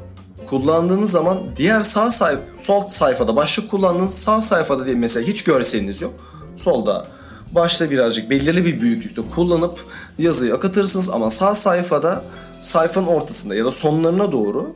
kullandığınız 0.50 1.10
zaman 1.10 1.38
diğer 1.56 1.82
sağ 1.82 2.10
sayfa, 2.10 2.42
sol 2.56 2.86
sayfada 2.88 3.36
başlık 3.36 3.70
kullandığınız 3.70 4.14
sağ 4.14 4.42
sayfada 4.42 4.86
değil 4.86 4.96
mesela 4.96 5.26
hiç 5.26 5.44
görseliniz 5.44 6.00
yok. 6.00 6.14
Solda 6.56 7.06
başta 7.52 7.90
birazcık 7.90 8.30
belirli 8.30 8.64
bir 8.64 8.80
büyüklükte 8.80 9.22
kullanıp 9.34 9.84
yazıyı 10.18 10.54
akıtırsınız 10.54 11.10
ama 11.10 11.30
sağ 11.30 11.54
sayfada 11.54 12.24
sayfanın 12.62 13.06
ortasında 13.06 13.54
ya 13.54 13.64
da 13.64 13.72
sonlarına 13.72 14.32
doğru 14.32 14.74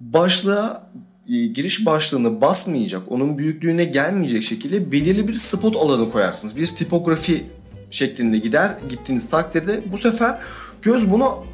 başlığa 0.00 0.90
e, 1.28 1.46
giriş 1.46 1.86
başlığını 1.86 2.40
basmayacak, 2.40 3.02
onun 3.08 3.38
büyüklüğüne 3.38 3.84
gelmeyecek 3.84 4.42
şekilde 4.42 4.92
belirli 4.92 5.28
bir 5.28 5.34
spot 5.34 5.76
alanı 5.76 6.10
koyarsınız. 6.10 6.56
Bir 6.56 6.66
tipografi 6.66 7.46
şeklinde 7.90 8.38
gider 8.38 8.74
gittiğiniz 8.88 9.30
takdirde 9.30 9.82
bu 9.92 9.98
sefer 9.98 10.38
göz 10.82 11.10
bunu 11.10 11.44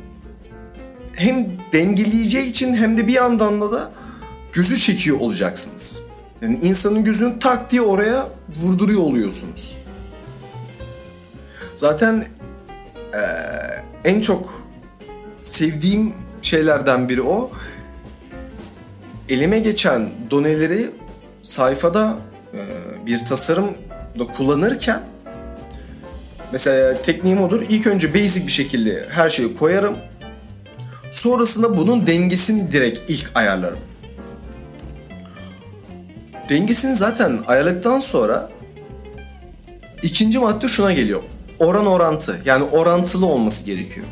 hem 1.15 1.47
dengeleyeceği 1.73 2.51
için 2.51 2.75
hem 2.75 2.97
de 2.97 3.07
bir 3.07 3.13
yandan 3.13 3.61
da 3.61 3.73
da 3.73 3.91
gözü 4.53 4.77
çekiyor 4.77 5.21
olacaksınız. 5.21 6.03
Yani 6.41 6.59
insanın 6.63 7.05
gözünü 7.05 7.39
tak 7.39 7.71
diye 7.71 7.83
oraya 7.83 8.29
vurduruyor 8.63 9.01
oluyorsunuz. 9.01 9.79
Zaten 11.77 12.25
ee, 13.15 13.19
en 14.05 14.21
çok 14.21 14.63
sevdiğim 15.43 16.13
şeylerden 16.43 17.09
biri 17.09 17.23
o. 17.23 17.51
Elime 19.29 19.59
geçen 19.59 20.11
doneleri 20.31 20.91
sayfada 21.43 22.17
e, 22.55 22.59
bir 23.07 23.25
tasarımda 23.25 24.27
kullanırken 24.37 25.03
mesela 26.53 27.03
tekniğim 27.03 27.43
odur. 27.43 27.63
İlk 27.69 27.87
önce 27.87 28.15
basic 28.15 28.47
bir 28.47 28.53
şekilde 28.53 29.07
her 29.09 29.31
şeyi 29.31 29.57
koyarım. 29.57 29.97
Sonrasında 31.13 31.77
bunun 31.77 32.07
dengesini 32.07 32.73
direkt 32.73 33.11
ilk 33.11 33.31
ayarlarım. 33.35 33.79
Dengesini 36.49 36.97
zaten 36.97 37.39
ayarladıktan 37.47 37.99
sonra 37.99 38.51
İkinci 40.03 40.39
madde 40.39 40.69
şuna 40.69 40.93
geliyor. 40.93 41.23
Oran 41.59 41.87
orantı. 41.87 42.41
Yani 42.45 42.65
orantılı 42.65 43.27
olması 43.27 43.67
gerekiyor. 43.67 44.07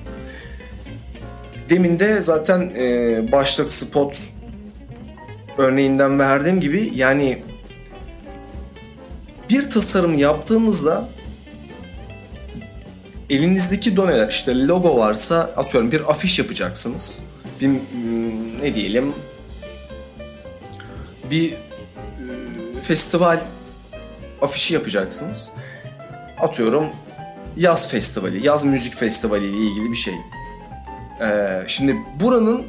Demin 1.69 1.99
de 1.99 2.23
zaten 2.23 2.71
e, 2.77 3.33
başlık 3.33 3.73
spot 3.73 4.19
örneğinden 5.59 6.19
verdiğim 6.19 6.61
gibi 6.61 6.93
yani 6.95 7.43
bir 9.51 9.71
tasarım 9.71 10.15
yaptığınızda 10.15 11.09
elinizdeki 13.31 13.97
doneler 13.97 14.29
işte 14.29 14.66
logo 14.66 14.97
varsa 14.97 15.38
atıyorum 15.57 15.93
bir 15.93 16.11
afiş 16.11 16.38
yapacaksınız. 16.38 17.19
Bir 17.61 17.66
mm, 17.66 17.79
ne 18.62 18.75
diyelim 18.75 19.14
bir 21.31 21.53
e, 21.53 21.57
festival 22.83 23.40
afişi 24.43 24.75
yapacaksınız. 24.75 25.51
Atıyorum 26.40 26.87
yaz 27.57 27.90
festivali, 27.90 28.47
yaz 28.47 28.64
müzik 28.64 28.95
festivali 28.95 29.47
ile 29.47 29.57
ilgili 29.57 29.90
bir 29.90 29.97
şey. 29.97 30.14
Ee, 31.21 31.64
şimdi 31.66 31.97
buranın 32.21 32.62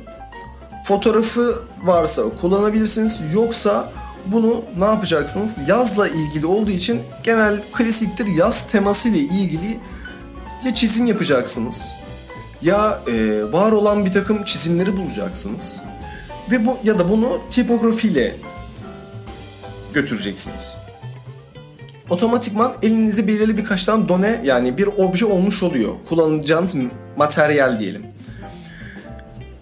fotoğrafı 0.84 1.60
varsa 1.84 2.24
kullanabilirsiniz. 2.42 3.20
Yoksa 3.34 3.92
bunu 4.26 4.64
ne 4.78 4.86
yapacaksınız? 4.86 5.58
Yazla 5.68 6.08
ilgili 6.08 6.46
olduğu 6.46 6.70
için 6.70 7.02
genel 7.24 7.62
klasiktir 7.74 8.26
yaz 8.26 8.68
teması 8.72 9.10
ile 9.10 9.18
ilgili 9.18 9.80
ya 10.66 10.76
çizim 10.76 11.06
yapacaksınız 11.06 11.96
ya 12.62 13.02
e, 13.08 13.44
var 13.52 13.72
olan 13.72 14.06
bir 14.06 14.14
takım 14.14 14.44
çizimleri 14.44 14.98
bulacaksınız 14.98 15.82
ve 16.52 16.66
bu 16.66 16.78
ya 16.84 17.00
da 17.00 17.10
bunu 17.10 17.42
tipografiyle 17.52 18.36
götüreceksiniz. 19.94 20.78
Otomatikman 22.10 22.74
elinizde 22.82 23.28
belirli 23.28 23.58
birkaç 23.58 23.86
tane 23.86 24.10
done 24.10 24.42
yani 24.44 24.78
bir 24.78 24.88
obje 24.88 25.26
olmuş 25.26 25.64
oluyor. 25.64 25.94
Kullanacağınız 26.10 26.76
materyal 27.18 27.80
diyelim. 27.80 28.06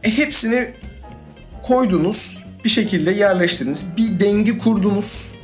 E, 0.03 0.17
hepsini 0.17 0.67
koydunuz, 1.63 2.45
bir 2.65 2.69
şekilde 2.69 3.11
yerleştirdiniz. 3.11 3.85
Bir 3.97 4.19
dengi 4.19 4.57
kurdunuz 4.57 5.35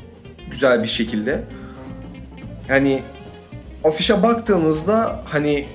güzel 0.52 0.84
bir 0.84 0.88
şekilde. 0.88 1.44
Yani 2.70 3.02
afişe 3.88 4.24
baktığınızda 4.24 5.20
hani 5.26 5.54
e, 5.54 5.68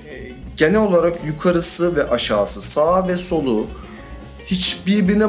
genel 0.57 0.81
olarak 0.81 1.25
yukarısı 1.25 1.95
ve 1.95 2.09
aşağısı, 2.09 2.61
sağ 2.61 3.07
ve 3.07 3.17
solu 3.17 3.67
hiç 4.45 4.77
birbirine 4.87 5.27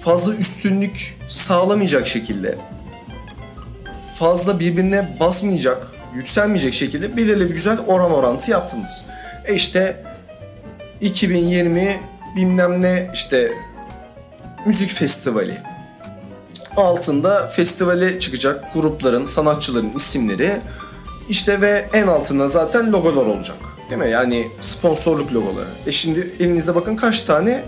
fazla 0.00 0.34
üstünlük 0.34 1.18
sağlamayacak 1.28 2.06
şekilde 2.06 2.58
fazla 4.18 4.60
birbirine 4.60 5.16
basmayacak, 5.20 5.86
yükselmeyecek 6.14 6.74
şekilde 6.74 7.16
belirli 7.16 7.48
bir 7.48 7.54
güzel 7.54 7.78
oran 7.86 8.10
orantı 8.10 8.50
yaptınız. 8.50 9.04
E 9.44 9.54
işte 9.54 10.04
2020 11.00 12.00
bilmem 12.36 12.82
ne 12.82 13.10
işte 13.14 13.52
müzik 14.66 14.90
festivali. 14.90 15.58
Altında 16.76 17.48
festivale 17.48 18.20
çıkacak 18.20 18.74
grupların, 18.74 19.26
sanatçıların 19.26 19.92
isimleri 19.96 20.60
işte 21.28 21.60
ve 21.60 21.88
en 21.92 22.06
altında 22.06 22.48
zaten 22.48 22.92
logolar 22.92 23.26
olacak. 23.26 23.56
Değil 23.90 24.00
mi? 24.00 24.10
Yani 24.10 24.48
sponsorluk 24.60 25.34
logoları. 25.34 25.68
E 25.86 25.92
şimdi 25.92 26.32
elinizde 26.40 26.74
bakın 26.74 26.96
kaç 26.96 27.22
tane 27.22 27.64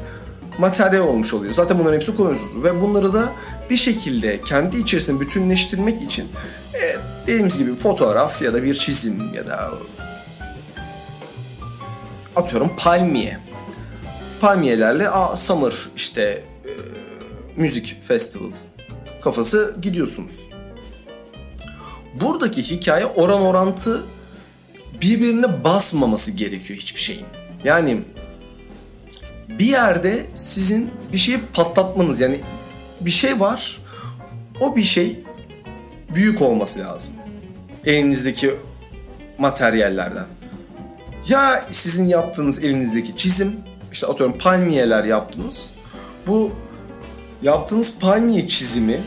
materyal 0.58 1.06
olmuş 1.06 1.34
oluyor. 1.34 1.52
Zaten 1.52 1.78
bunların 1.78 1.96
hepsi 1.96 2.16
kullanıyorsunuz. 2.16 2.64
Ve 2.64 2.80
bunları 2.80 3.12
da 3.12 3.28
bir 3.70 3.76
şekilde 3.76 4.40
kendi 4.40 4.76
içerisinde 4.76 5.20
bütünleştirmek 5.20 6.02
için 6.02 6.28
e, 6.74 6.80
dediğimiz 7.26 7.58
gibi 7.58 7.74
fotoğraf 7.74 8.42
ya 8.42 8.52
da 8.52 8.62
bir 8.62 8.74
çizim 8.74 9.34
ya 9.34 9.46
da 9.46 9.70
atıyorum 12.36 12.70
palmiye. 12.76 13.38
Palmiyelerle 14.40 15.08
a 15.08 15.36
summer 15.36 15.74
işte 15.96 16.22
e, 16.64 16.72
müzik 17.56 17.96
festival 18.08 18.50
kafası 19.22 19.74
gidiyorsunuz. 19.82 20.40
Buradaki 22.14 22.70
hikaye 22.70 23.06
oran 23.06 23.40
orantı 23.40 24.04
birbirine 25.00 25.64
basmaması 25.64 26.32
gerekiyor 26.32 26.78
hiçbir 26.78 27.00
şeyin. 27.00 27.26
Yani 27.64 28.00
bir 29.48 29.66
yerde 29.66 30.26
sizin 30.34 30.90
bir 31.12 31.18
şeyi 31.18 31.38
patlatmanız 31.52 32.20
yani 32.20 32.40
bir 33.00 33.10
şey 33.10 33.40
var. 33.40 33.78
O 34.60 34.76
bir 34.76 34.82
şey 34.82 35.20
büyük 36.14 36.42
olması 36.42 36.78
lazım. 36.78 37.14
Elinizdeki 37.84 38.54
materyallerden. 39.38 40.26
Ya 41.28 41.64
sizin 41.70 42.08
yaptığınız 42.08 42.64
elinizdeki 42.64 43.16
çizim, 43.16 43.56
işte 43.92 44.06
atıyorum 44.06 44.38
palmiyeler 44.38 45.04
yaptınız. 45.04 45.70
Bu 46.26 46.50
yaptığınız 47.42 47.98
palmiye 47.98 48.48
çizimi 48.48 49.00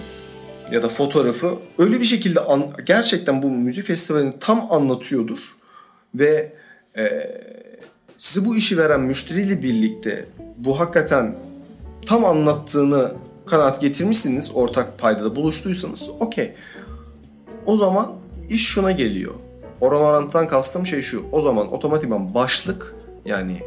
ya 0.72 0.84
da 0.84 0.90
fotoğrafı 0.90 1.56
öyle 1.78 2.00
bir 2.00 2.06
şekilde 2.06 2.40
an, 2.40 2.70
gerçekten 2.86 3.42
bu 3.42 3.50
müzik 3.50 3.86
festivalini 3.86 4.34
tam 4.40 4.72
anlatıyordur 4.72 5.56
ve 6.16 6.54
e, 6.98 7.32
size 8.18 8.46
bu 8.46 8.56
işi 8.56 8.78
veren 8.78 9.02
müşteriyle 9.02 9.64
birlikte 9.64 10.26
bu 10.58 10.80
hakikaten 10.80 11.36
tam 12.06 12.26
anlattığını 12.26 13.12
kanaat 13.46 13.82
getirmişsiniz 13.82 14.52
ortak 14.54 15.00
paydada 15.00 15.36
buluştuysanız 15.36 16.10
okey. 16.20 16.54
O 17.66 17.78
zaman 17.78 18.12
iş 18.50 18.68
şuna 18.68 18.92
geliyor. 18.92 19.34
Oran 19.82 20.02
orantıdan 20.02 20.48
kastım 20.48 20.86
şey 20.86 21.02
şu. 21.02 21.24
O 21.32 21.42
zaman 21.42 21.74
otomatikman 21.74 22.34
başlık 22.34 22.96
yani 23.26 23.60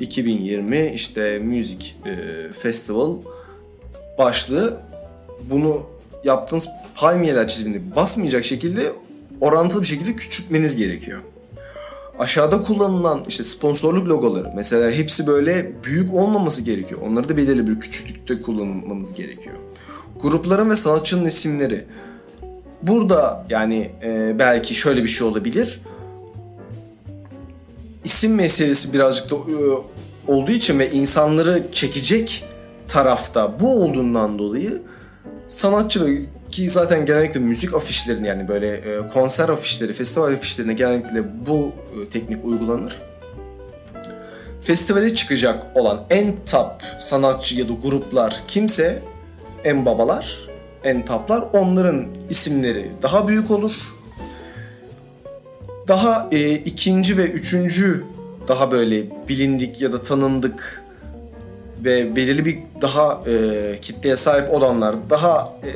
2020 0.00 0.92
işte 0.94 1.38
müzik 1.38 1.96
e, 2.06 2.48
festival 2.52 3.16
başlığı 4.18 4.80
bunu 5.50 5.82
yaptığınız 6.24 6.68
palmiyeler 6.94 7.48
çizimini 7.48 7.96
basmayacak 7.96 8.44
şekilde 8.44 8.92
orantılı 9.40 9.82
bir 9.82 9.86
şekilde 9.86 10.16
küçültmeniz 10.16 10.76
gerekiyor. 10.76 11.20
Aşağıda 12.18 12.62
kullanılan 12.62 13.24
işte 13.28 13.44
sponsorluk 13.44 14.08
logoları 14.08 14.52
mesela 14.56 14.90
hepsi 14.90 15.26
böyle 15.26 15.72
büyük 15.84 16.14
olmaması 16.14 16.62
gerekiyor. 16.62 17.00
Onları 17.06 17.28
da 17.28 17.36
belirli 17.36 17.66
bir 17.66 17.80
küçüklükte 17.80 18.40
kullanmanız 18.40 19.14
gerekiyor. 19.14 19.56
Grupların 20.22 20.70
ve 20.70 20.76
sanatçının 20.76 21.26
isimleri. 21.26 21.84
Burada 22.82 23.46
yani 23.48 23.90
e, 24.02 24.38
belki 24.38 24.74
şöyle 24.74 25.02
bir 25.02 25.08
şey 25.08 25.26
olabilir. 25.26 25.80
İsim 28.04 28.34
meselesi 28.34 28.92
birazcık 28.92 29.30
da 29.30 29.34
e, 29.34 29.56
olduğu 30.32 30.50
için 30.50 30.78
ve 30.78 30.90
insanları 30.90 31.66
çekecek 31.72 32.44
tarafta 32.88 33.60
bu 33.60 33.82
olduğundan 33.82 34.38
dolayı 34.38 34.82
sanatçı 35.50 36.22
ki 36.50 36.70
zaten 36.70 37.06
genellikle 37.06 37.40
müzik 37.40 37.74
afişlerini 37.74 38.26
yani 38.26 38.48
böyle 38.48 38.76
e, 38.76 39.08
konser 39.08 39.48
afişleri, 39.48 39.92
festival 39.92 40.32
afişlerine 40.32 40.72
genellikle 40.72 41.46
bu 41.46 41.72
e, 41.92 42.08
teknik 42.08 42.44
uygulanır. 42.44 42.96
Festivale 44.62 45.14
çıkacak 45.14 45.76
olan 45.76 46.04
en 46.10 46.34
top 46.50 46.72
sanatçı 47.00 47.58
ya 47.58 47.68
da 47.68 47.72
gruplar 47.82 48.42
kimse 48.48 49.02
en 49.64 49.86
babalar, 49.86 50.36
en 50.84 51.04
taplar 51.04 51.44
onların 51.52 52.06
isimleri 52.30 52.90
daha 53.02 53.28
büyük 53.28 53.50
olur. 53.50 53.72
Daha 55.88 56.28
e, 56.32 56.52
ikinci 56.52 57.16
ve 57.16 57.30
üçüncü 57.30 58.04
daha 58.48 58.70
böyle 58.70 59.28
bilindik 59.28 59.80
ya 59.80 59.92
da 59.92 60.02
tanındık 60.02 60.82
ve 61.84 62.16
belirli 62.16 62.44
bir 62.44 62.58
daha 62.82 63.20
e, 63.26 63.80
kitleye 63.82 64.16
sahip 64.16 64.54
olanlar 64.54 65.10
daha 65.10 65.52
e, 65.64 65.72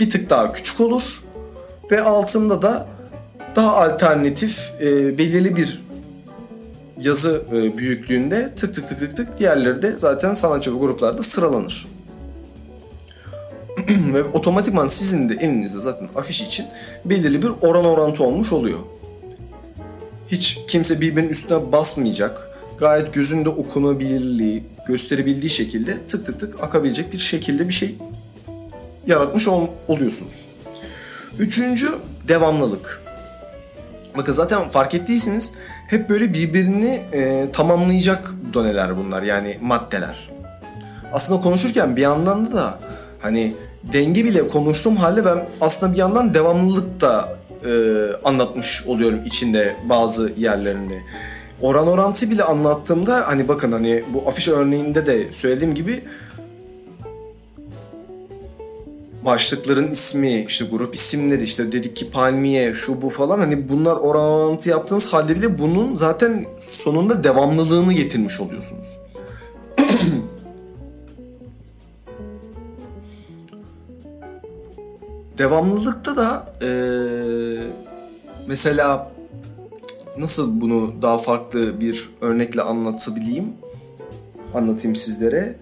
bir 0.00 0.10
tık 0.10 0.30
daha 0.30 0.52
küçük 0.52 0.80
olur 0.80 1.22
ve 1.90 2.02
altında 2.02 2.62
da 2.62 2.86
daha 3.56 3.76
alternatif 3.76 4.72
e, 4.80 5.18
belirli 5.18 5.56
bir 5.56 5.82
yazı 7.00 7.42
e, 7.52 7.78
büyüklüğünde 7.78 8.54
tık 8.54 8.74
tık 8.74 8.88
tık 8.88 9.00
tık 9.00 9.16
tık 9.16 9.38
diğerleri 9.38 9.82
de 9.82 9.98
zaten 9.98 10.34
sanatçı 10.34 10.70
gruplarda 10.70 11.22
sıralanır. 11.22 11.86
ve 13.88 14.24
otomatikman 14.24 14.86
sizin 14.86 15.28
de 15.28 15.34
elinizde 15.34 15.80
zaten 15.80 16.08
afiş 16.16 16.40
için 16.40 16.66
belirli 17.04 17.42
bir 17.42 17.50
oran 17.60 17.84
orantı 17.84 18.24
olmuş 18.24 18.52
oluyor. 18.52 18.78
Hiç 20.28 20.58
kimse 20.68 21.00
birbirinin 21.00 21.28
üstüne 21.28 21.72
basmayacak. 21.72 22.47
Gayet 22.80 23.14
gözünde 23.14 23.48
okunabilirliği, 23.48 24.64
gösterebildiği 24.88 25.50
şekilde 25.50 26.06
tık 26.06 26.26
tık 26.26 26.40
tık 26.40 26.62
akabilecek 26.62 27.12
bir 27.12 27.18
şekilde 27.18 27.68
bir 27.68 27.74
şey 27.74 27.96
yaratmış 29.06 29.48
ol, 29.48 29.66
oluyorsunuz. 29.88 30.48
Üçüncü 31.38 31.88
devamlılık. 32.28 33.02
Bakın 34.16 34.32
zaten 34.32 34.68
fark 34.68 34.94
ettiyseniz 34.94 35.52
hep 35.88 36.08
böyle 36.08 36.32
birbirini 36.32 37.00
e, 37.12 37.48
tamamlayacak 37.52 38.34
doneler 38.54 38.96
bunlar 38.96 39.22
yani 39.22 39.58
maddeler. 39.60 40.30
Aslında 41.12 41.40
konuşurken 41.40 41.96
bir 41.96 42.02
yandan 42.02 42.52
da 42.52 42.78
hani 43.20 43.54
denge 43.92 44.24
bile 44.24 44.48
konuştuğum 44.48 44.96
halde 44.96 45.24
ben 45.24 45.48
aslında 45.60 45.92
bir 45.92 45.98
yandan 45.98 46.34
devamlılık 46.34 47.00
da 47.00 47.38
e, 47.64 47.70
anlatmış 48.24 48.82
oluyorum 48.86 49.24
içinde 49.24 49.76
bazı 49.88 50.32
yerlerini. 50.36 51.02
Oran 51.62 51.88
orantı 51.88 52.30
bile 52.30 52.42
anlattığımda 52.42 53.28
hani 53.28 53.48
bakın 53.48 53.72
hani 53.72 54.04
bu 54.14 54.28
afiş 54.28 54.48
örneğinde 54.48 55.06
de 55.06 55.32
söylediğim 55.32 55.74
gibi 55.74 56.02
başlıkların 59.24 59.90
ismi, 59.90 60.44
işte 60.48 60.64
grup 60.64 60.94
isimleri, 60.94 61.42
işte 61.42 61.72
dedik 61.72 61.96
ki 61.96 62.10
palmiye, 62.10 62.74
şu 62.74 63.02
bu 63.02 63.10
falan 63.10 63.38
hani 63.38 63.68
bunlar 63.68 63.96
oran 63.96 64.22
orantı 64.22 64.70
yaptığınız 64.70 65.12
halde 65.12 65.36
bile 65.36 65.58
bunun 65.58 65.96
zaten 65.96 66.44
sonunda 66.58 67.24
devamlılığını 67.24 67.92
getirmiş 67.92 68.40
oluyorsunuz. 68.40 68.98
Devamlılıkta 75.38 76.16
da 76.16 76.52
ee, 76.62 76.68
mesela 78.46 79.17
nasıl 80.18 80.60
bunu 80.60 80.94
daha 81.02 81.18
farklı 81.18 81.80
bir 81.80 82.10
örnekle 82.20 82.62
anlatabileyim? 82.62 83.52
Anlatayım 84.54 84.96
sizlere. 84.96 85.56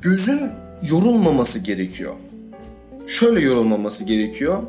Gözün 0.00 0.40
yorulmaması 0.82 1.58
gerekiyor. 1.58 2.14
Şöyle 3.06 3.40
yorulmaması 3.40 4.04
gerekiyor. 4.04 4.62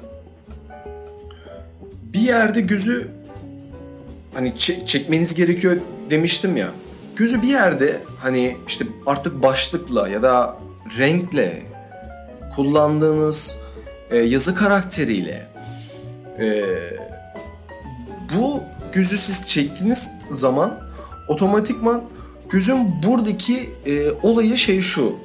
Bir 2.14 2.20
yerde 2.20 2.62
gözü 2.62 3.08
hani 4.34 4.58
çekmeniz 4.86 5.36
gerekiyor 5.36 5.78
demiştim 6.10 6.58
ya. 6.58 6.68
Gözü 7.16 7.42
bir 7.42 7.48
yerde 7.48 8.02
hani 8.20 8.58
işte 8.68 8.86
artık 9.06 9.44
başlıkla 9.44 10.10
ya 10.10 10.22
da 10.22 10.58
renkle 10.98 11.64
kullandığınız 12.56 13.60
e, 14.12 14.18
yazı 14.18 14.56
karakteriyle 14.56 15.51
e, 16.42 16.64
bu 18.36 18.60
gözü 18.94 19.18
siz 19.18 19.48
çektiğiniz 19.48 20.12
zaman 20.32 20.80
otomatikman 21.28 22.04
gözün 22.50 23.04
buradaki 23.04 23.70
e, 23.86 24.12
olayı 24.12 24.58
şey 24.58 24.82
şu. 24.82 25.16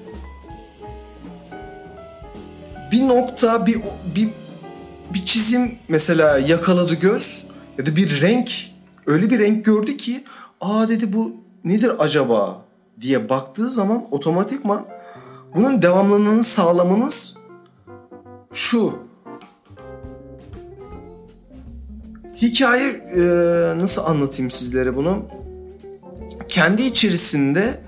Bir 2.93 3.09
nokta, 3.09 3.67
bir 3.67 3.81
bir 4.15 4.29
bir 5.15 5.27
çizim 5.27 5.79
mesela 5.89 6.39
yakaladı 6.39 6.95
göz 6.95 7.45
ya 7.79 7.87
da 7.87 7.97
bir 7.97 8.21
renk 8.21 8.51
öyle 9.07 9.31
bir 9.31 9.39
renk 9.39 9.65
gördü 9.65 9.97
ki 9.97 10.25
aa 10.61 10.89
dedi 10.89 11.13
bu 11.13 11.37
nedir 11.65 11.93
acaba 11.99 12.65
diye 13.01 13.29
baktığı 13.29 13.71
zaman 13.71 14.05
otomatikman 14.11 14.87
bunun 15.55 15.83
devamlılığını 15.83 16.45
sağlamanız 16.45 17.37
şu. 18.53 19.06
Hikaye 22.43 22.89
e, 23.17 23.21
nasıl 23.79 24.03
anlatayım 24.05 24.51
sizlere 24.51 24.97
bunu? 24.97 25.23
Kendi 26.49 26.83
içerisinde 26.83 27.81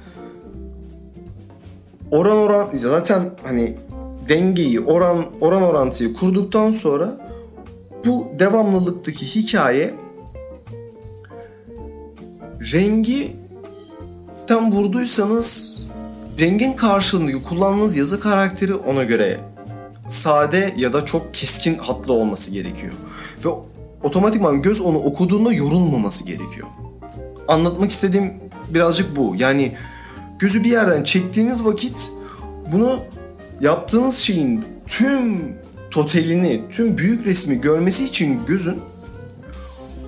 oran 2.11 2.36
oran 2.36 2.68
zaten 2.74 3.30
hani 3.44 3.76
dengeyi 4.28 4.80
oran 4.80 5.26
oran 5.40 5.62
orantıyı 5.62 6.14
kurduktan 6.14 6.70
sonra 6.70 7.28
bu 8.07 8.26
devamlılıktaki 8.38 9.26
hikaye 9.26 9.94
rengi 12.72 13.36
tam 14.46 14.72
vurduysanız 14.72 15.78
rengin 16.40 16.72
karşılığındaki 16.72 17.42
kullandığınız 17.42 17.96
yazı 17.96 18.20
karakteri 18.20 18.74
ona 18.74 19.05
göre 19.05 19.40
sade 20.09 20.74
ya 20.76 20.92
da 20.92 21.05
çok 21.05 21.34
keskin 21.34 21.78
hatlı 21.78 22.12
olması 22.12 22.51
gerekiyor. 22.51 22.92
Ve 23.44 23.49
otomatikman 24.03 24.62
göz 24.62 24.80
onu 24.80 24.99
okuduğunda 24.99 25.53
yorulmaması 25.53 26.24
gerekiyor. 26.24 26.68
Anlatmak 27.49 27.90
istediğim 27.90 28.32
birazcık 28.68 29.16
bu. 29.16 29.34
Yani 29.36 29.72
gözü 30.38 30.64
bir 30.64 30.70
yerden 30.70 31.05
çektiğiniz 31.05 31.64
vakit 31.64 32.12
bunu 32.72 32.99
yaptığınız 33.61 34.16
şeyin 34.16 34.64
tüm 34.86 35.38
totalini, 35.90 36.62
tüm 36.70 36.99
büyük 36.99 37.26
resmi 37.26 37.61
görmesi 37.61 38.05
için 38.05 38.40
gözün 38.46 38.76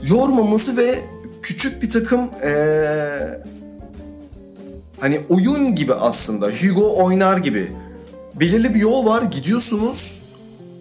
yormaması 0.02 0.76
ve 0.76 0.98
küçük 1.42 1.82
bir 1.82 1.90
takım 1.90 2.20
ee, 2.42 3.40
hani 5.00 5.20
oyun 5.28 5.74
gibi 5.74 5.94
aslında 5.94 6.48
Hugo 6.48 7.04
oynar 7.04 7.38
gibi 7.38 7.72
belirli 8.34 8.74
bir 8.74 8.80
yol 8.80 9.06
var 9.06 9.22
gidiyorsunuz 9.22 10.22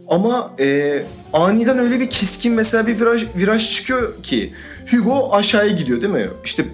ama 0.09 0.51
e, 0.59 1.01
aniden 1.33 1.79
öyle 1.79 1.99
bir 1.99 2.09
keskin 2.09 2.53
mesela 2.53 2.87
bir 2.87 2.99
viraj, 2.99 3.25
viraj 3.35 3.71
çıkıyor 3.71 4.23
ki 4.23 4.53
Hugo 4.91 5.29
aşağıya 5.31 5.71
gidiyor 5.71 6.01
değil 6.01 6.13
mi? 6.13 6.27
İşte 6.45 6.65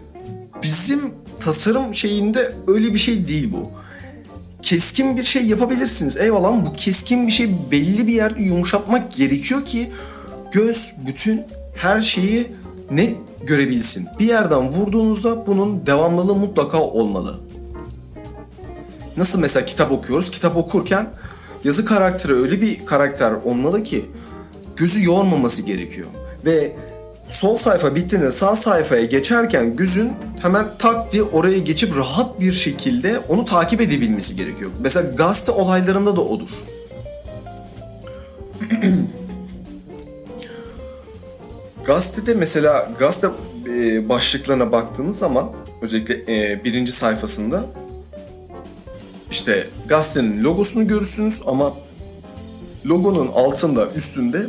bizim 0.64 1.14
tasarım 1.40 1.96
şeyinde 1.96 2.54
öyle 2.68 2.94
bir 2.94 3.00
şey 3.00 3.28
değil 3.28 3.54
bu. 3.54 3.72
Keskin 4.62 5.18
bir 5.18 5.24
şey 5.24 5.46
yapabilirsiniz. 5.46 6.18
Eyvallah 6.18 6.66
bu 6.66 6.74
keskin 6.74 7.28
bir 7.28 7.32
şey 7.32 7.50
belli 7.72 8.08
bir 8.08 8.14
yerde 8.14 8.42
yumuşatmak 8.42 9.12
gerekiyor 9.12 9.66
ki 9.66 9.92
göz 10.52 10.94
bütün 11.08 11.42
her 11.76 12.02
şeyi 12.02 12.48
net 12.92 13.16
görebilsin. 13.44 14.08
Bir 14.20 14.26
yerden 14.26 14.72
vurduğunuzda 14.72 15.48
bunun 15.48 15.86
devamlılığı 15.86 16.36
mutlaka 16.36 16.82
olmalı. 16.82 17.40
Nasıl 19.18 19.40
mesela 19.40 19.66
kitap 19.66 19.92
okuyoruz? 19.92 20.32
Kitap 20.32 20.58
okurken 20.58 21.08
yazı 21.66 21.86
karakteri 21.86 22.34
öyle 22.34 22.62
bir 22.62 22.86
karakter 22.86 23.32
olmalı 23.32 23.84
ki 23.84 24.06
gözü 24.76 25.04
yormaması 25.04 25.62
gerekiyor. 25.62 26.08
Ve 26.46 26.72
sol 27.30 27.56
sayfa 27.56 27.96
bittiğinde 27.96 28.32
sağ 28.32 28.56
sayfaya 28.56 29.06
geçerken 29.06 29.76
gözün 29.76 30.12
hemen 30.42 30.66
tak 30.80 31.12
diye 31.12 31.24
oraya 31.24 31.60
geçip 31.60 31.98
rahat 31.98 32.40
bir 32.40 32.54
şekilde 32.54 33.20
onu 33.30 33.46
takip 33.46 33.82
edebilmesi 33.82 34.36
gerekiyor. 34.36 34.72
Mesela 34.80 35.12
gazete 35.12 35.52
olaylarında 35.52 36.16
da 36.16 36.22
odur. 36.22 36.50
Gazetede 41.86 42.34
mesela 42.34 42.92
gazete 43.00 43.28
e, 43.70 44.10
başlıklarına 44.10 44.72
baktığınız 44.72 45.18
zaman 45.20 45.52
özellikle 45.82 46.14
e, 46.14 46.64
birinci 46.64 46.92
sayfasında 46.92 47.66
işte 49.36 49.68
gazetenin 49.88 50.44
logosunu 50.44 50.88
görürsünüz 50.88 51.42
ama 51.48 51.74
logonun 52.86 53.28
altında 53.28 53.90
üstünde 53.96 54.48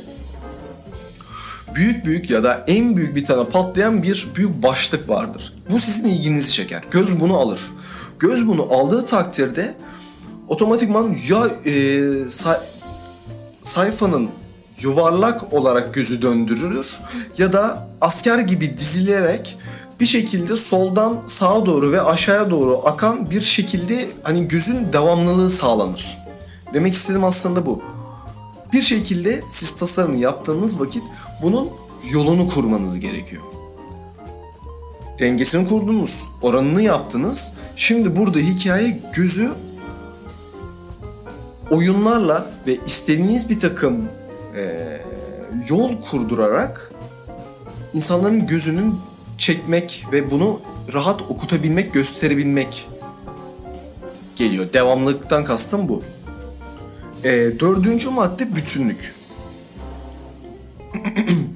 büyük 1.74 2.04
büyük 2.04 2.30
ya 2.30 2.42
da 2.42 2.64
en 2.66 2.96
büyük 2.96 3.16
bir 3.16 3.24
tane 3.24 3.44
patlayan 3.48 4.02
bir 4.02 4.26
büyük 4.36 4.62
başlık 4.62 5.08
vardır. 5.08 5.54
Bu 5.70 5.80
sizin 5.80 6.08
ilginizi 6.08 6.52
çeker. 6.52 6.82
Göz 6.90 7.20
bunu 7.20 7.36
alır. 7.36 7.60
Göz 8.18 8.46
bunu 8.46 8.62
aldığı 8.62 9.06
takdirde 9.06 9.74
otomatikman 10.48 11.16
ya 11.28 11.72
e, 11.72 12.02
say, 12.28 12.56
sayfanın 13.62 14.28
yuvarlak 14.80 15.52
olarak 15.52 15.94
gözü 15.94 16.22
döndürülür 16.22 16.98
ya 17.38 17.52
da 17.52 17.88
asker 18.00 18.38
gibi 18.38 18.78
dizilerek 18.78 19.58
bir 20.00 20.06
şekilde 20.06 20.56
soldan 20.56 21.22
sağa 21.26 21.66
doğru 21.66 21.92
ve 21.92 22.02
aşağıya 22.02 22.50
doğru 22.50 22.80
akan 22.84 23.30
bir 23.30 23.40
şekilde 23.40 24.08
hani 24.22 24.48
gözün 24.48 24.92
devamlılığı 24.92 25.50
sağlanır. 25.50 26.18
Demek 26.74 26.94
istediğim 26.94 27.24
aslında 27.24 27.66
bu. 27.66 27.82
Bir 28.72 28.82
şekilde 28.82 29.42
siz 29.50 29.76
tasarımı 29.76 30.16
yaptığınız 30.16 30.80
vakit 30.80 31.02
bunun 31.42 31.68
yolunu 32.10 32.48
kurmanız 32.48 33.00
gerekiyor. 33.00 33.42
Dengesini 35.18 35.68
kurdunuz, 35.68 36.24
oranını 36.42 36.82
yaptınız. 36.82 37.52
Şimdi 37.76 38.16
burada 38.16 38.38
hikaye 38.38 39.00
gözü 39.16 39.50
oyunlarla 41.70 42.50
ve 42.66 42.78
istediğiniz 42.86 43.48
bir 43.48 43.60
takım 43.60 44.04
e, 44.56 44.76
yol 45.68 45.90
kurdurarak 46.10 46.92
insanların 47.94 48.46
gözünün 48.46 48.94
çekmek 49.38 50.04
ve 50.12 50.30
bunu 50.30 50.60
rahat 50.92 51.22
okutabilmek, 51.22 51.94
gösterebilmek 51.94 52.88
geliyor. 54.36 54.72
Devamlılıktan 54.72 55.44
kastım 55.44 55.88
bu. 55.88 56.02
E, 57.24 57.30
dördüncü 57.60 58.10
madde 58.10 58.56
bütünlük. 58.56 59.14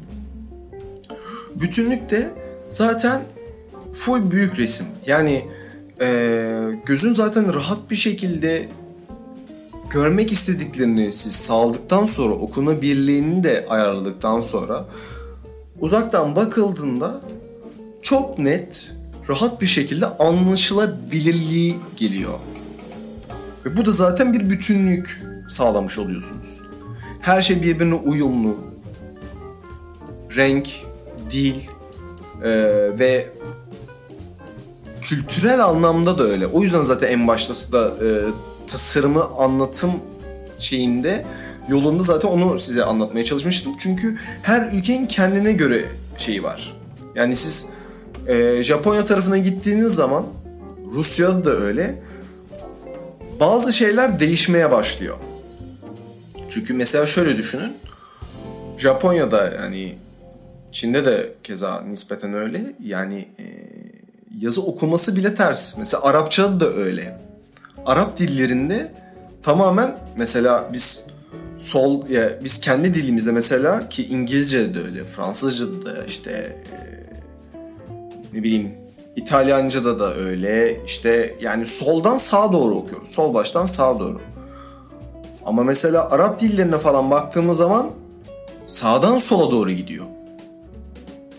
bütünlük 1.54 2.10
de 2.10 2.30
zaten 2.68 3.22
full 3.98 4.30
büyük 4.30 4.58
resim. 4.58 4.86
Yani 5.06 5.46
e, 6.00 6.54
gözün 6.86 7.14
zaten 7.14 7.54
rahat 7.54 7.90
bir 7.90 7.96
şekilde 7.96 8.68
görmek 9.90 10.32
istediklerini 10.32 11.12
siz 11.12 11.32
sağladıktan 11.32 12.06
sonra 12.06 12.34
okunabilirliğini 12.34 13.44
de 13.44 13.66
ayarladıktan 13.68 14.40
sonra 14.40 14.84
uzaktan 15.80 16.36
bakıldığında 16.36 17.20
çok 18.10 18.38
net 18.38 18.92
rahat 19.28 19.60
bir 19.60 19.66
şekilde 19.66 20.06
anlaşılabilirliği 20.06 21.76
geliyor. 21.96 22.34
Ve 23.66 23.76
bu 23.76 23.86
da 23.86 23.92
zaten 23.92 24.32
bir 24.32 24.50
bütünlük 24.50 25.22
sağlamış 25.48 25.98
oluyorsunuz. 25.98 26.60
Her 27.20 27.42
şey 27.42 27.62
birbirine 27.62 27.94
uyumlu. 27.94 28.56
Renk, 30.36 30.68
dil 31.30 31.56
e, 32.44 32.50
ve 32.98 33.28
kültürel 35.02 35.64
anlamda 35.64 36.18
da 36.18 36.24
öyle. 36.24 36.46
O 36.46 36.62
yüzden 36.62 36.82
zaten 36.82 37.08
en 37.08 37.28
başta 37.28 37.72
da 37.72 38.06
e, 38.06 38.08
tasarımı 38.70 39.24
anlatım 39.24 39.92
şeyinde 40.58 41.24
yolunda 41.68 42.02
zaten 42.02 42.28
onu 42.28 42.58
size 42.58 42.84
anlatmaya 42.84 43.24
çalışmıştım. 43.24 43.72
Çünkü 43.78 44.18
her 44.42 44.72
ülkenin 44.72 45.06
kendine 45.06 45.52
göre 45.52 45.84
şeyi 46.18 46.42
var. 46.42 46.76
Yani 47.14 47.36
siz 47.36 47.68
e, 48.26 48.64
Japonya 48.64 49.04
tarafına 49.04 49.38
gittiğiniz 49.38 49.94
zaman 49.94 50.26
Rusya'da 50.94 51.44
da 51.44 51.50
öyle. 51.50 52.02
Bazı 53.40 53.72
şeyler 53.72 54.20
değişmeye 54.20 54.70
başlıyor. 54.70 55.16
Çünkü 56.48 56.74
mesela 56.74 57.06
şöyle 57.06 57.36
düşünün. 57.36 57.72
Japonya'da 58.78 59.50
yani 59.50 59.98
Çin'de 60.72 61.04
de 61.04 61.32
keza 61.44 61.80
nispeten 61.80 62.34
öyle. 62.34 62.74
Yani 62.84 63.28
e, 63.38 63.44
yazı 64.38 64.62
okuması 64.62 65.16
bile 65.16 65.34
ters. 65.34 65.78
Mesela 65.78 66.02
Arapçada 66.02 66.60
da 66.60 66.72
öyle. 66.72 67.20
Arap 67.86 68.18
dillerinde 68.18 68.92
tamamen 69.42 69.98
mesela 70.16 70.70
biz 70.72 71.06
sol 71.58 72.08
ya 72.08 72.30
biz 72.44 72.60
kendi 72.60 72.94
dilimizde 72.94 73.32
mesela 73.32 73.88
ki 73.88 74.06
İngilizce'de 74.06 74.74
de 74.74 74.80
öyle, 74.80 75.04
Fransızca'da 75.04 75.86
da 75.86 76.04
işte 76.04 76.30
e, 76.72 76.89
ne 78.32 78.42
bileyim 78.42 78.72
İtalyanca'da 79.16 79.98
da 79.98 80.14
öyle. 80.16 80.84
işte 80.86 81.36
yani 81.40 81.66
soldan 81.66 82.16
sağa 82.16 82.52
doğru 82.52 82.74
okuyoruz. 82.74 83.08
Sol 83.08 83.34
baştan 83.34 83.66
sağa 83.66 83.98
doğru. 83.98 84.20
Ama 85.44 85.64
mesela 85.64 86.10
Arap 86.10 86.40
dillerine 86.40 86.78
falan 86.78 87.10
baktığımız 87.10 87.56
zaman 87.56 87.90
sağdan 88.66 89.18
sola 89.18 89.50
doğru 89.50 89.70
gidiyor. 89.70 90.06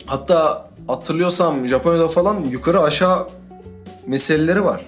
Hatta 0.06 0.70
hatırlıyorsam 0.88 1.68
Japonya'da 1.68 2.08
falan 2.08 2.44
yukarı 2.44 2.82
aşağı 2.82 3.28
meseleleri 4.08 4.66
var. 4.66 4.86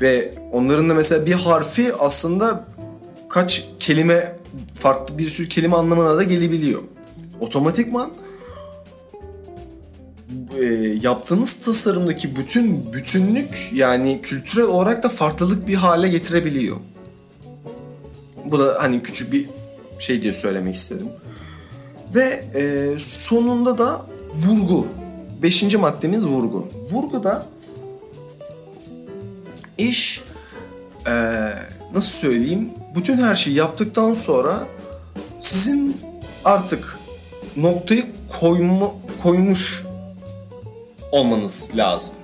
Ve 0.00 0.34
onların 0.52 0.90
da 0.90 0.94
mesela 0.94 1.26
bir 1.26 1.32
harfi 1.32 1.94
aslında 1.94 2.64
kaç 3.28 3.64
kelime 3.78 4.36
farklı 4.74 5.18
bir 5.18 5.30
sürü 5.30 5.48
kelime 5.48 5.76
anlamına 5.76 6.16
da 6.16 6.22
gelebiliyor. 6.22 6.82
Otomatikman 7.40 8.10
e, 10.60 10.64
yaptığınız 11.02 11.56
tasarımdaki 11.56 12.36
bütün 12.36 12.92
bütünlük 12.92 13.70
yani 13.72 14.20
kültürel 14.22 14.66
olarak 14.66 15.02
da 15.02 15.08
farklılık 15.08 15.66
bir 15.68 15.74
hale 15.74 16.08
getirebiliyor. 16.08 16.76
Bu 18.44 18.58
da 18.58 18.76
hani 18.80 19.02
küçük 19.02 19.32
bir 19.32 19.48
şey 19.98 20.22
diye 20.22 20.34
söylemek 20.34 20.74
istedim. 20.74 21.08
Ve 22.14 22.44
e, 22.54 22.94
sonunda 22.98 23.78
da 23.78 24.06
vurgu. 24.46 24.86
Beşinci 25.42 25.78
maddemiz 25.78 26.26
vurgu. 26.26 26.68
Vurguda 26.90 27.46
iş 29.78 30.22
e, 31.06 31.12
nasıl 31.94 32.10
söyleyeyim 32.10 32.70
bütün 32.94 33.18
her 33.18 33.34
şeyi 33.34 33.56
yaptıktan 33.56 34.14
sonra 34.14 34.66
sizin 35.40 35.96
artık 36.44 36.98
noktayı 37.56 38.06
koyma, 38.40 38.90
koymuş 39.22 39.85
olmanız 41.16 41.70
lazım. 41.74 42.14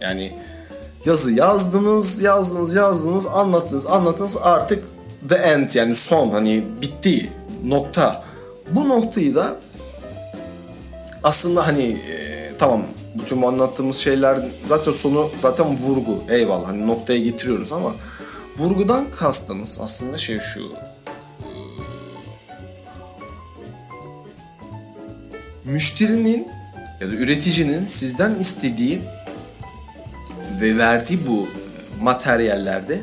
Yani 0.00 0.32
yazı 1.04 1.32
yazdınız, 1.32 2.20
yazdınız, 2.20 2.74
yazdınız, 2.74 3.26
anlattınız, 3.26 3.86
anlattınız 3.86 4.36
artık 4.42 4.84
the 5.28 5.34
end 5.34 5.68
yani 5.74 5.94
son 5.94 6.30
hani 6.30 6.64
bitti 6.82 7.32
nokta. 7.64 8.24
Bu 8.70 8.88
noktayı 8.88 9.34
da 9.34 9.56
aslında 11.22 11.66
hani 11.66 11.82
e, 11.82 12.52
tamam 12.58 12.82
bütün 13.14 13.42
bu 13.42 13.48
anlattığımız 13.48 13.96
şeyler 13.96 14.44
zaten 14.64 14.92
sonu 14.92 15.30
zaten 15.38 15.78
vurgu 15.78 16.24
eyvallah 16.28 16.68
hani 16.68 16.86
noktaya 16.86 17.20
getiriyoruz 17.20 17.72
ama 17.72 17.94
vurgudan 18.58 19.10
kastımız 19.10 19.80
aslında 19.82 20.18
şey 20.18 20.40
şu 20.40 20.60
e, 20.60 21.50
müşterinin 25.64 26.48
ya 27.02 27.12
da 27.12 27.14
üreticinin 27.14 27.86
sizden 27.86 28.34
istediği 28.34 29.02
ve 30.60 30.78
verdiği 30.78 31.26
bu 31.26 31.48
materyallerde 32.02 33.00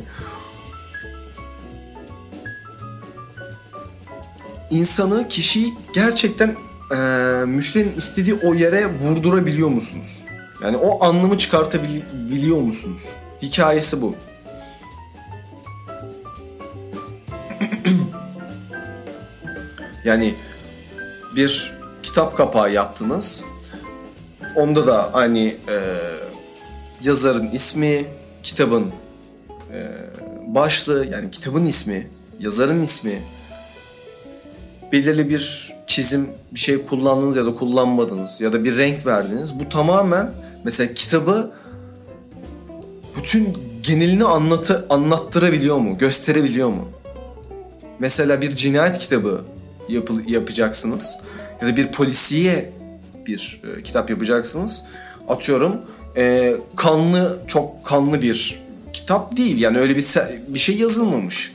insanı, 4.69 5.27
kişiyi 5.27 5.73
gerçekten 5.93 6.55
e, 6.91 6.95
müşterinin 7.45 7.95
istediği 7.97 8.35
o 8.35 8.53
yere 8.53 8.87
vurdurabiliyor 8.87 9.69
musunuz? 9.69 10.23
Yani 10.63 10.77
o 10.77 11.03
anlamı 11.05 11.37
çıkartabiliyor 11.37 12.61
musunuz? 12.61 13.03
Hikayesi 13.41 14.01
bu. 14.01 14.15
yani 20.05 20.35
bir 21.35 21.73
kitap 22.03 22.37
kapağı 22.37 22.73
yaptınız. 22.73 23.43
Onda 24.55 24.87
da 24.87 25.09
hani 25.13 25.47
e, 25.47 25.77
yazarın 27.03 27.49
ismi, 27.51 28.05
kitabın 28.43 28.85
e, 29.73 29.87
başlığı 30.47 31.05
yani 31.05 31.31
kitabın 31.31 31.65
ismi, 31.65 32.07
yazarın 32.39 32.81
ismi, 32.81 33.21
belirli 34.91 35.29
bir 35.29 35.73
çizim 35.87 36.29
bir 36.51 36.59
şey 36.59 36.85
kullandınız 36.85 37.35
ya 37.35 37.45
da 37.45 37.55
kullanmadınız 37.55 38.41
ya 38.41 38.53
da 38.53 38.63
bir 38.63 38.77
renk 38.77 39.05
verdiniz. 39.05 39.59
Bu 39.59 39.69
tamamen 39.69 40.31
mesela 40.63 40.93
kitabı 40.93 41.51
bütün 43.17 43.57
genelini 43.83 44.25
anlatı 44.25 44.85
anlattırabiliyor 44.89 45.77
mu? 45.77 45.97
Gösterebiliyor 45.97 46.69
mu? 46.69 46.89
Mesela 47.99 48.41
bir 48.41 48.55
cinayet 48.55 48.99
kitabı 48.99 49.41
yapı, 49.89 50.13
yapacaksınız 50.27 51.19
ya 51.61 51.67
da 51.67 51.75
bir 51.75 51.91
polisiye 51.91 52.78
bir 53.27 53.61
e, 53.63 53.83
kitap 53.83 54.09
yapacaksınız. 54.09 54.83
Atıyorum 55.27 55.81
e, 56.17 56.55
kanlı 56.75 57.39
çok 57.47 57.85
kanlı 57.85 58.21
bir 58.21 58.59
kitap 58.93 59.37
değil 59.37 59.61
yani 59.61 59.79
öyle 59.79 59.95
bir 59.95 60.05
bir 60.47 60.59
şey 60.59 60.77
yazılmamış. 60.77 61.53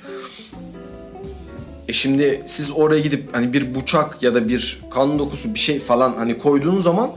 E 1.89 1.93
şimdi 1.93 2.43
siz 2.47 2.71
oraya 2.71 3.01
gidip 3.01 3.35
hani 3.35 3.53
bir 3.53 3.75
bıçak 3.75 4.23
ya 4.23 4.35
da 4.35 4.49
bir 4.49 4.81
kan 4.91 5.19
dokusu 5.19 5.55
bir 5.55 5.59
şey 5.59 5.79
falan 5.79 6.15
hani 6.17 6.39
koyduğunuz 6.39 6.85
zaman 6.85 7.11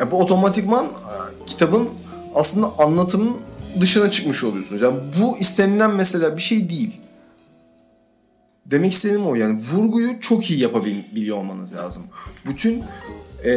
ya 0.00 0.10
bu 0.10 0.20
otomatikman 0.20 0.84
e, 0.84 1.46
kitabın 1.46 1.88
aslında 2.34 2.70
anlatımın 2.78 3.36
dışına 3.80 4.10
çıkmış 4.10 4.44
oluyorsunuz. 4.44 4.82
Yani 4.82 4.98
bu 5.20 5.38
istenilen 5.38 5.90
mesela 5.90 6.36
bir 6.36 6.42
şey 6.42 6.70
değil. 6.70 6.90
Demek 8.66 8.92
istediğim 8.92 9.26
o 9.26 9.34
yani 9.34 9.62
vurguyu 9.72 10.20
çok 10.20 10.50
iyi 10.50 10.60
yapabiliyor 10.60 11.36
olmanız 11.36 11.74
lazım. 11.74 12.02
Bütün 12.46 12.82
e, 13.44 13.50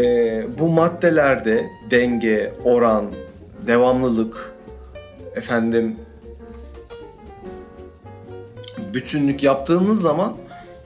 bu 0.60 0.70
maddelerde 0.70 1.70
denge, 1.92 2.54
oran, 2.64 3.12
devamlılık, 3.68 4.56
efendim 5.36 5.96
bütünlük 8.94 9.44
yaptığınız 9.44 10.02
zaman 10.02 10.36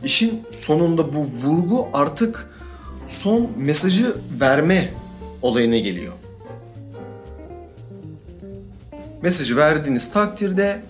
işin 0.04 0.44
sonunda 0.52 1.14
bu 1.14 1.28
vurgu 1.44 1.88
artık 1.94 2.50
son 3.08 3.50
mesajı 3.58 4.16
verme 4.40 4.90
olayına 5.42 5.78
geliyor. 5.78 6.14
Mesajı 9.22 9.58
verdiğiniz 9.58 10.12
takdirde 10.12 10.82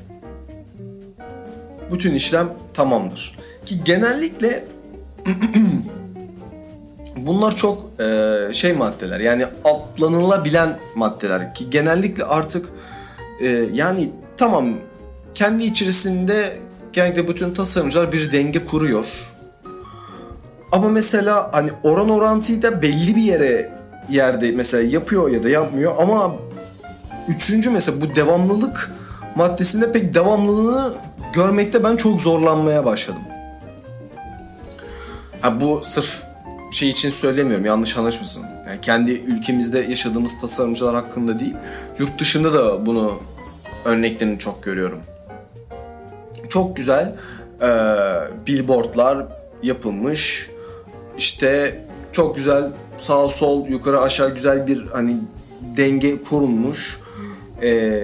bütün 1.91 2.13
işlem 2.13 2.49
tamamdır. 2.73 3.37
Ki 3.65 3.83
genellikle 3.83 4.65
bunlar 7.15 7.55
çok 7.55 8.01
e, 8.01 8.53
şey 8.53 8.73
maddeler 8.73 9.19
yani 9.19 9.45
atlanılabilen 9.63 10.77
maddeler 10.95 11.55
ki 11.55 11.69
genellikle 11.69 12.23
artık 12.23 12.69
e, 13.39 13.47
yani 13.73 14.11
tamam 14.37 14.69
kendi 15.35 15.63
içerisinde 15.63 16.57
genellikle 16.93 17.27
bütün 17.27 17.53
tasarımcılar 17.53 18.11
bir 18.11 18.31
denge 18.31 18.65
kuruyor. 18.65 19.07
Ama 20.71 20.89
mesela 20.89 21.49
hani 21.53 21.69
oran 21.83 22.09
orantıyı 22.09 22.61
da 22.61 22.81
belli 22.81 23.15
bir 23.15 23.21
yere 23.21 23.71
yerde 24.09 24.51
mesela 24.51 24.83
yapıyor 24.83 25.29
ya 25.29 25.43
da 25.43 25.49
yapmıyor 25.49 25.93
ama 25.99 26.35
üçüncü 27.27 27.69
mesela 27.69 28.01
bu 28.01 28.15
devamlılık 28.15 28.91
maddesinde 29.35 29.91
pek 29.91 30.13
devamlılığını 30.13 30.93
görmekte 31.33 31.83
ben 31.83 31.95
çok 31.95 32.21
zorlanmaya 32.21 32.85
başladım. 32.85 33.21
Ha 35.41 35.61
bu 35.61 35.81
sırf 35.83 36.23
şey 36.71 36.89
için 36.89 37.09
söylemiyorum 37.09 37.65
yanlış 37.65 37.97
anlaşmasın. 37.97 38.43
Yani 38.67 38.81
kendi 38.81 39.11
ülkemizde 39.11 39.79
yaşadığımız 39.79 40.41
tasarımcılar 40.41 40.95
hakkında 40.95 41.39
değil, 41.39 41.55
yurt 41.99 42.19
dışında 42.19 42.53
da 42.53 42.85
bunu 42.85 43.19
örneklerini 43.85 44.39
çok 44.39 44.63
görüyorum. 44.63 44.99
Çok 46.49 46.75
güzel 46.77 47.15
e, 47.61 47.67
billboardlar 48.47 49.25
yapılmış. 49.63 50.49
İşte 51.17 51.81
çok 52.11 52.35
güzel 52.35 52.71
sağ 52.97 53.29
sol 53.29 53.67
yukarı 53.67 54.01
aşağı 54.01 54.35
güzel 54.35 54.67
bir 54.67 54.87
hani 54.87 55.17
denge 55.77 56.23
kurulmuş. 56.23 56.99
E, 57.61 58.03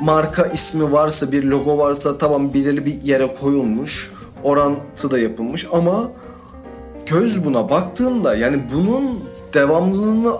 marka 0.00 0.46
ismi 0.46 0.92
varsa 0.92 1.32
bir 1.32 1.44
logo 1.44 1.78
varsa 1.78 2.18
tamam 2.18 2.54
belirli 2.54 2.86
bir 2.86 3.02
yere 3.02 3.34
koyulmuş. 3.40 4.10
Orantı 4.42 5.10
da 5.10 5.18
yapılmış 5.18 5.66
ama 5.72 6.10
göz 7.06 7.44
buna 7.44 7.70
baktığında 7.70 8.36
yani 8.36 8.60
bunun 8.74 9.24
devamlılığını 9.54 10.36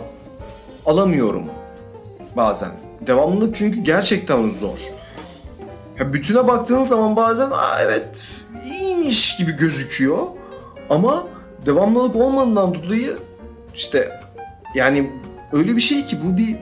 alamıyorum 0.87 1.45
bazen. 2.37 2.71
Devamlılık 3.07 3.57
çünkü 3.57 3.81
gerçekten 3.81 4.49
zor. 4.49 4.79
Ya 5.99 6.12
bütüne 6.12 6.49
baktığın 6.49 6.83
zaman 6.83 7.17
bazen 7.17 7.51
Aa, 7.51 7.83
evet 7.83 8.25
iyiymiş 8.73 9.37
gibi 9.37 9.53
gözüküyor 9.53 10.19
ama 10.91 11.27
devamlılık 11.67 12.17
olmadığından 12.17 12.75
dolayı 12.75 13.17
işte 13.75 14.21
yani 14.75 15.11
öyle 15.53 15.77
bir 15.77 15.81
şey 15.81 16.05
ki 16.05 16.19
bu 16.25 16.37
bir 16.37 16.57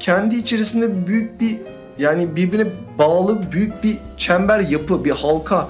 kendi 0.00 0.36
içerisinde 0.36 1.06
büyük 1.06 1.40
bir 1.40 1.60
yani 1.98 2.36
birbirine 2.36 2.72
bağlı 2.98 3.52
büyük 3.52 3.84
bir 3.84 3.98
çember 4.16 4.60
yapı, 4.60 5.04
bir 5.04 5.10
halka. 5.10 5.68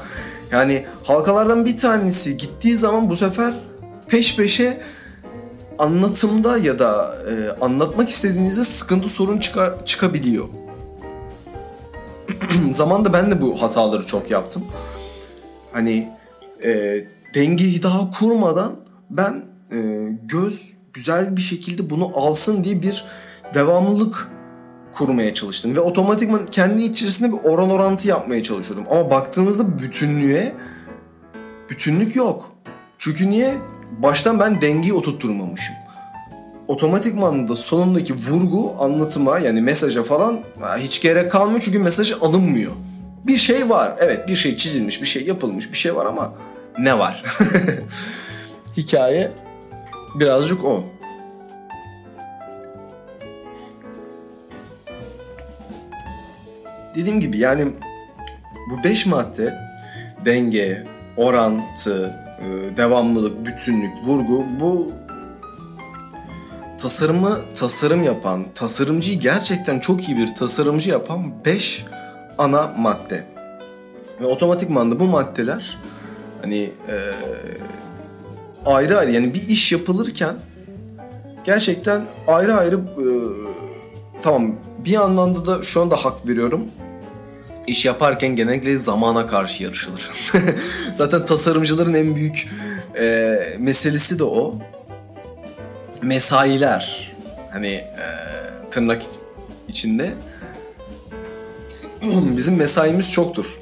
Yani 0.52 0.86
halkalardan 1.04 1.64
bir 1.64 1.78
tanesi 1.78 2.36
gittiği 2.36 2.76
zaman 2.76 3.10
bu 3.10 3.16
sefer 3.16 3.54
peş 4.08 4.36
peşe 4.36 4.80
anlatımda 5.78 6.58
ya 6.58 6.78
da 6.78 7.16
e, 7.30 7.64
anlatmak 7.64 8.08
istediğinizde 8.08 8.64
sıkıntı 8.64 9.08
sorun 9.08 9.38
çıkar, 9.38 9.86
çıkabiliyor. 9.86 10.48
Zamanda 12.72 13.12
ben 13.12 13.30
de 13.30 13.40
bu 13.40 13.62
hataları 13.62 14.06
çok 14.06 14.30
yaptım. 14.30 14.64
Hani 15.72 16.08
e, 16.64 17.04
dengeyi 17.34 17.82
daha 17.82 18.10
kurmadan 18.10 18.76
ben 19.10 19.44
e, 19.72 19.78
göz 20.22 20.72
güzel 20.92 21.36
bir 21.36 21.42
şekilde 21.42 21.90
bunu 21.90 22.12
alsın 22.14 22.64
diye 22.64 22.82
bir 22.82 23.04
devamlılık 23.54 24.28
kurmaya 24.96 25.34
çalıştım. 25.34 25.76
Ve 25.76 25.80
otomatikman 25.80 26.46
kendi 26.46 26.82
içerisinde 26.82 27.32
bir 27.32 27.38
oran 27.50 27.70
orantı 27.70 28.08
yapmaya 28.08 28.42
çalışıyordum. 28.42 28.86
Ama 28.90 29.10
baktığınızda 29.10 29.78
bütünlüğe 29.78 30.52
bütünlük 31.70 32.16
yok. 32.16 32.52
Çünkü 32.98 33.30
niye? 33.30 33.54
Baştan 33.98 34.40
ben 34.40 34.60
dengeyi 34.60 34.92
oturtturmamışım. 34.94 35.74
Otomatikman 36.68 37.48
da 37.48 37.56
sonundaki 37.56 38.14
vurgu 38.14 38.74
anlatıma 38.78 39.38
yani 39.38 39.60
mesaja 39.60 40.02
falan 40.02 40.40
hiç 40.78 41.02
gerek 41.02 41.32
kalmıyor 41.32 41.60
çünkü 41.60 41.78
mesaj 41.78 42.12
alınmıyor. 42.20 42.72
Bir 43.26 43.36
şey 43.36 43.68
var. 43.68 43.92
Evet 43.98 44.28
bir 44.28 44.36
şey 44.36 44.56
çizilmiş, 44.56 45.02
bir 45.02 45.06
şey 45.06 45.26
yapılmış, 45.26 45.72
bir 45.72 45.76
şey 45.76 45.96
var 45.96 46.06
ama 46.06 46.32
ne 46.78 46.98
var? 46.98 47.24
Hikaye 48.76 49.32
birazcık 50.14 50.64
o. 50.64 50.84
dediğim 56.96 57.20
gibi 57.20 57.38
yani 57.38 57.68
bu 58.70 58.84
beş 58.84 59.06
madde 59.06 59.54
denge, 60.24 60.84
orantı, 61.16 62.14
e, 62.40 62.76
devamlılık, 62.76 63.46
bütünlük, 63.46 63.92
vurgu 64.06 64.44
bu 64.60 64.92
tasarımı 66.78 67.38
tasarım 67.56 68.02
yapan, 68.02 68.44
tasarımcıyı 68.54 69.20
gerçekten 69.20 69.78
çok 69.78 70.08
iyi 70.08 70.18
bir 70.18 70.34
tasarımcı 70.34 70.90
yapan 70.90 71.24
beş 71.44 71.84
ana 72.38 72.74
madde. 72.78 73.24
Ve 74.20 74.26
otomatikman 74.26 74.90
da 74.90 75.00
bu 75.00 75.04
maddeler 75.04 75.78
hani 76.42 76.70
e, 76.88 76.96
ayrı 78.66 78.98
ayrı 78.98 79.12
yani 79.12 79.34
bir 79.34 79.48
iş 79.48 79.72
yapılırken 79.72 80.34
gerçekten 81.44 82.02
ayrı 82.26 82.56
ayrı 82.56 82.76
e, 82.76 83.04
tamam 84.22 84.52
bir 84.78 84.94
anlamda 84.94 85.46
da 85.46 85.62
şu 85.62 85.82
anda 85.82 85.96
hak 85.96 86.28
veriyorum 86.28 86.64
iş 87.66 87.84
yaparken 87.84 88.36
genellikle 88.36 88.78
zamana 88.78 89.26
karşı 89.26 89.62
yarışılır. 89.62 90.10
Zaten 90.98 91.26
tasarımcıların 91.26 91.94
en 91.94 92.14
büyük 92.14 92.48
e, 92.98 93.38
meselesi 93.58 94.18
de 94.18 94.24
o. 94.24 94.54
Mesailer. 96.02 97.12
Hani 97.52 97.72
e, 97.72 98.06
tırnak 98.70 99.02
içinde. 99.68 100.14
Bizim 102.36 102.56
mesaimiz 102.56 103.10
çoktur. 103.10 103.58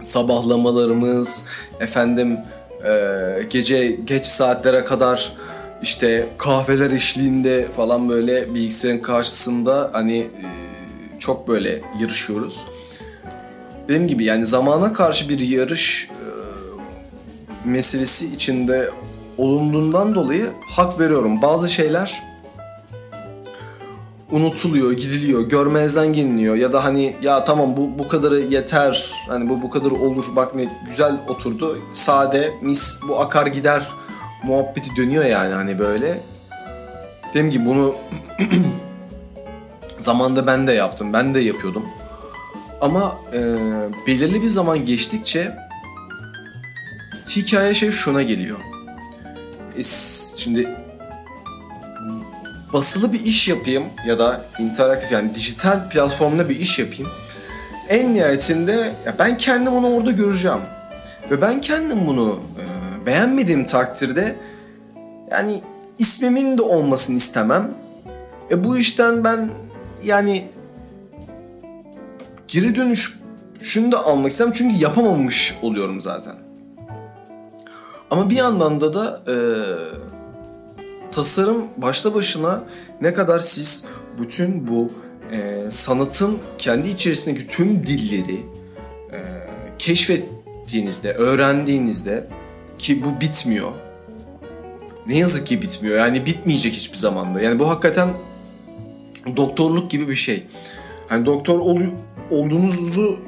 Sabahlamalarımız, 0.00 1.42
efendim 1.80 2.38
e, 2.84 3.46
gece 3.50 3.86
geç 4.04 4.26
saatlere 4.26 4.84
kadar 4.84 5.32
işte 5.82 6.26
kahveler 6.38 6.90
eşliğinde 6.90 7.66
falan 7.76 8.08
böyle 8.08 8.54
bilgisayarın 8.54 8.98
karşısında 8.98 9.90
hani 9.92 10.18
e, 10.18 10.46
çok 11.18 11.48
böyle 11.48 11.82
yarışıyoruz 12.00 12.64
dediğim 13.88 14.08
gibi 14.08 14.24
yani 14.24 14.46
zamana 14.46 14.92
karşı 14.92 15.28
bir 15.28 15.38
yarış 15.38 16.08
e, 16.10 17.68
meselesi 17.68 18.34
içinde 18.34 18.90
olunduğundan 19.38 20.14
dolayı 20.14 20.50
hak 20.70 21.00
veriyorum. 21.00 21.42
Bazı 21.42 21.68
şeyler 21.68 22.22
unutuluyor, 24.30 24.92
gidiliyor, 24.92 25.48
görmezden 25.48 26.12
geliniyor 26.12 26.54
ya 26.54 26.72
da 26.72 26.84
hani 26.84 27.16
ya 27.22 27.44
tamam 27.44 27.76
bu 27.76 27.98
bu 27.98 28.08
kadarı 28.08 28.40
yeter. 28.40 29.12
Hani 29.28 29.48
bu 29.48 29.62
bu 29.62 29.70
kadar 29.70 29.90
olur. 29.90 30.24
Bak 30.36 30.54
ne 30.54 30.68
güzel 30.88 31.16
oturdu. 31.28 31.78
Sade, 31.92 32.54
mis 32.62 32.98
bu 33.08 33.20
akar 33.20 33.46
gider 33.46 33.88
muhabbeti 34.42 34.96
dönüyor 34.96 35.24
yani 35.24 35.54
hani 35.54 35.78
böyle. 35.78 36.20
Dediğim 37.28 37.50
gibi 37.50 37.66
bunu 37.66 37.94
zamanda 39.98 40.46
ben 40.46 40.66
de 40.66 40.72
yaptım. 40.72 41.12
Ben 41.12 41.34
de 41.34 41.40
yapıyordum. 41.40 41.82
Ama 42.80 43.20
e, 43.32 43.38
belirli 44.06 44.42
bir 44.42 44.48
zaman 44.48 44.86
geçtikçe 44.86 45.56
hikaye 47.28 47.74
şey 47.74 47.90
şuna 47.90 48.22
geliyor. 48.22 48.58
E, 49.76 49.82
şimdi 50.36 50.68
basılı 52.72 53.12
bir 53.12 53.24
iş 53.24 53.48
yapayım 53.48 53.84
ya 54.06 54.18
da 54.18 54.44
interaktif 54.58 55.12
yani 55.12 55.34
dijital 55.34 55.90
platformda 55.90 56.48
bir 56.48 56.60
iş 56.60 56.78
yapayım. 56.78 57.08
En 57.88 58.14
nihayetinde 58.14 58.92
ya 59.06 59.14
ben 59.18 59.38
kendim 59.38 59.72
onu 59.72 59.94
orada 59.94 60.10
göreceğim. 60.10 60.60
Ve 61.30 61.42
ben 61.42 61.60
kendim 61.60 62.06
bunu 62.06 62.40
e, 62.60 63.06
beğenmediğim 63.06 63.66
takdirde 63.66 64.36
yani 65.30 65.60
ismimin 65.98 66.58
de 66.58 66.62
olmasını 66.62 67.16
istemem. 67.16 67.74
E 68.50 68.64
bu 68.64 68.78
işten 68.78 69.24
ben 69.24 69.50
yani 70.04 70.44
geri 72.48 72.76
dönüş 72.76 73.18
şunu 73.60 73.92
da 73.92 74.06
almak 74.06 74.30
istemem 74.30 74.52
çünkü 74.52 74.76
yapamamış 74.76 75.54
oluyorum 75.62 76.00
zaten. 76.00 76.34
Ama 78.10 78.30
bir 78.30 78.36
yandan 78.36 78.80
da 78.80 78.94
da 78.94 79.32
e, 79.32 79.36
tasarım 81.12 81.66
başta 81.76 82.14
başına 82.14 82.62
ne 83.00 83.14
kadar 83.14 83.40
siz 83.40 83.84
bütün 84.18 84.68
bu 84.68 84.90
e, 85.32 85.70
sanatın 85.70 86.38
kendi 86.58 86.88
içerisindeki 86.88 87.46
tüm 87.46 87.86
dilleri 87.86 88.46
e, 89.12 89.18
keşfettiğinizde, 89.78 91.12
öğrendiğinizde 91.12 92.28
ki 92.78 93.04
bu 93.04 93.20
bitmiyor. 93.20 93.72
Ne 95.06 95.18
yazık 95.18 95.46
ki 95.46 95.62
bitmiyor. 95.62 95.98
Yani 95.98 96.26
bitmeyecek 96.26 96.72
hiçbir 96.72 96.96
zamanda. 96.96 97.40
Yani 97.40 97.58
bu 97.58 97.68
hakikaten 97.68 98.08
doktorluk 99.36 99.90
gibi 99.90 100.08
bir 100.08 100.16
şey. 100.16 100.46
Hani 101.08 101.26
doktor 101.26 101.58
ol, 101.58 101.80
olduğunuzu 102.30 103.18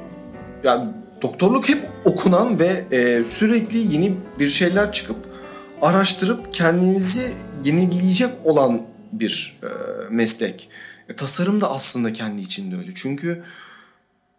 yani 0.63 0.85
doktorluk 1.21 1.69
hep 1.69 1.85
okunan 2.05 2.59
ve 2.59 2.85
e, 2.91 3.23
sürekli 3.23 3.93
yeni 3.93 4.13
bir 4.39 4.49
şeyler 4.49 4.91
çıkıp 4.91 5.17
araştırıp 5.81 6.53
kendinizi 6.53 7.31
yenileyecek 7.63 8.29
olan 8.43 8.81
bir 9.11 9.59
e, 9.63 9.67
meslek. 10.09 10.69
E, 11.09 11.15
tasarım 11.15 11.61
da 11.61 11.71
aslında 11.71 12.13
kendi 12.13 12.41
içinde 12.41 12.77
öyle. 12.77 12.91
Çünkü 12.95 13.43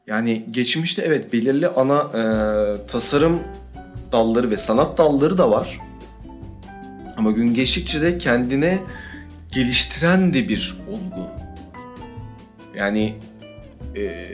yani 0.07 0.47
geçmişte 0.51 1.03
evet 1.03 1.33
belirli 1.33 1.69
ana 1.69 1.99
e, 1.99 2.23
tasarım 2.87 3.41
dalları 4.13 4.51
ve 4.51 4.57
sanat 4.57 4.99
dalları 4.99 5.39
da 5.39 5.51
var. 5.51 5.81
Ama 7.17 7.31
gün 7.31 7.55
geçtikçe 7.55 8.01
de 8.01 8.19
kendine 8.19 8.79
geliştiren 9.53 10.35
de 10.35 10.49
bir 10.49 10.77
olgu. 10.91 11.29
Yani 12.77 13.15
e, 13.97 14.25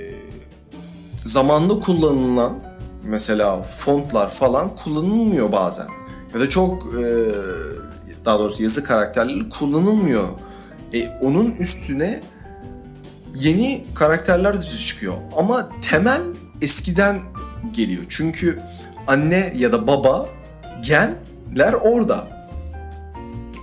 zamanlı 1.24 1.80
kullanılan 1.80 2.58
mesela 3.02 3.62
fontlar 3.62 4.30
falan 4.30 4.76
kullanılmıyor 4.76 5.52
bazen. 5.52 5.86
Ya 6.34 6.40
da 6.40 6.48
çok 6.48 6.82
e, 6.82 7.04
daha 8.24 8.38
doğrusu 8.38 8.62
yazı 8.62 8.84
karakterleri 8.84 9.48
kullanılmıyor. 9.48 10.28
E, 10.92 11.08
onun 11.08 11.50
üstüne 11.50 12.20
yeni 13.34 13.84
karakterler 13.94 14.60
de 14.60 14.64
çıkıyor. 14.64 15.14
Ama 15.36 15.68
temel 15.90 16.20
eskiden 16.62 17.18
geliyor. 17.72 18.02
Çünkü 18.08 18.62
anne 19.06 19.52
ya 19.56 19.72
da 19.72 19.86
baba 19.86 20.28
genler 20.82 21.72
orada. 21.72 22.36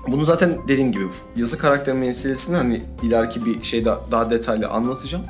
Bunu 0.08 0.26
zaten 0.26 0.58
dediğim 0.68 0.92
gibi 0.92 1.06
yazı 1.36 1.58
karakter 1.58 1.96
meselesini 1.96 2.58
hani 2.58 2.82
ileriki 3.04 3.46
bir 3.46 3.64
şey 3.64 3.86
daha, 3.86 4.00
daha 4.12 4.32
detaylı 4.32 4.68
anlatacağım. 4.68 5.26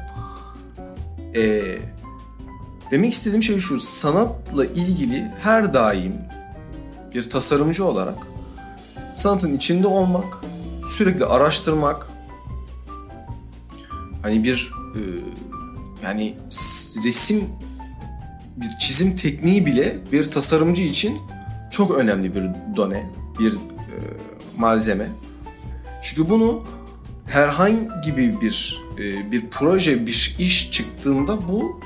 Ee, 1.36 1.78
demek 2.92 3.14
istediğim 3.14 3.44
şey 3.44 3.60
şu 3.60 3.80
sanatla 3.80 4.66
ilgili 4.66 5.32
her 5.42 5.74
daim 5.74 6.14
bir 7.16 7.30
tasarımcı 7.30 7.86
olarak 7.86 8.18
sanatın 9.14 9.54
içinde 9.54 9.88
olmak, 9.88 10.26
sürekli 10.88 11.26
araştırmak, 11.26 12.08
hani 14.22 14.44
bir 14.44 14.72
e, 14.96 15.02
yani 16.04 16.38
resim 17.06 17.50
bir 18.58 18.80
çizim 18.80 19.16
tekniği 19.16 19.66
bile 19.66 19.98
bir 20.12 20.32
tasarımcı 20.32 20.84
için 20.84 21.20
çok 21.72 21.92
önemli 21.92 22.36
bir 22.36 22.44
done, 22.76 23.10
bir 23.40 23.54
e, 23.54 23.58
malzeme. 24.58 25.08
Çünkü 26.04 26.30
bunu 26.30 26.64
herhangi 27.26 28.18
bir 28.18 28.42
e, 29.00 29.32
bir 29.32 29.50
proje, 29.50 30.06
bir 30.06 30.36
iş 30.40 30.72
çıktığında 30.72 31.48
bu 31.48 31.82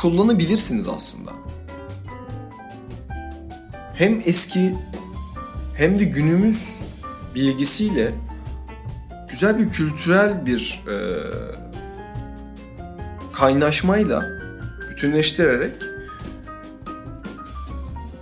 kullanabilirsiniz 0.00 0.88
aslında. 0.88 1.30
Hem 3.94 4.22
eski 4.24 4.74
hem 5.76 5.98
de 5.98 6.04
günümüz 6.04 6.80
bilgisiyle 7.34 8.14
güzel 9.30 9.58
bir 9.58 9.70
kültürel 9.70 10.46
bir 10.46 10.82
e, 10.90 10.96
kaynaşmayla 13.32 14.22
bütünleştirerek 14.90 15.72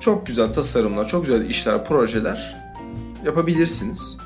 çok 0.01 0.27
güzel 0.27 0.53
tasarımlar, 0.53 1.09
çok 1.09 1.27
güzel 1.27 1.49
işler, 1.49 1.85
projeler 1.85 2.55
yapabilirsiniz. 3.25 4.17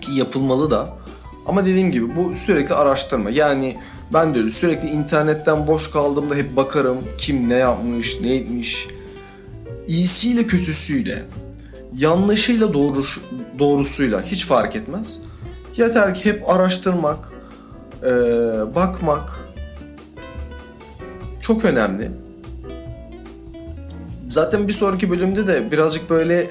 Ki 0.00 0.12
yapılmalı 0.12 0.70
da. 0.70 1.01
Ama 1.46 1.66
dediğim 1.66 1.90
gibi 1.90 2.16
bu 2.16 2.34
sürekli 2.34 2.74
araştırma. 2.74 3.30
Yani 3.30 3.76
ben 4.12 4.34
de 4.34 4.38
öyle 4.38 4.50
sürekli 4.50 4.88
internetten 4.88 5.66
boş 5.66 5.90
kaldığımda 5.90 6.34
hep 6.34 6.56
bakarım 6.56 6.98
kim 7.18 7.48
ne 7.48 7.54
yapmış, 7.54 8.20
ne 8.20 8.34
etmiş. 8.34 8.88
İyisiyle 9.86 10.46
kötüsüyle, 10.46 11.22
yanlışıyla 11.96 12.74
doğruş, 12.74 13.20
doğrusuyla 13.58 14.22
hiç 14.22 14.46
fark 14.46 14.76
etmez. 14.76 15.18
Yeter 15.76 16.14
ki 16.14 16.24
hep 16.24 16.48
araştırmak, 16.48 17.32
bakmak 18.74 19.48
çok 21.40 21.64
önemli. 21.64 22.10
Zaten 24.28 24.68
bir 24.68 24.72
sonraki 24.72 25.10
bölümde 25.10 25.46
de 25.46 25.70
birazcık 25.70 26.10
böyle 26.10 26.50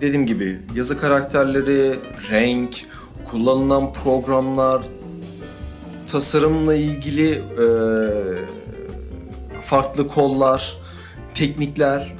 dediğim 0.00 0.26
gibi 0.26 0.58
yazı 0.74 1.00
karakterleri, 1.00 1.98
renk, 2.30 2.74
kullanılan 3.30 3.92
programlar, 3.92 4.82
tasarımla 6.12 6.74
ilgili 6.74 7.30
e, 7.32 7.66
farklı 9.62 10.08
kollar, 10.08 10.76
teknikler 11.34 12.14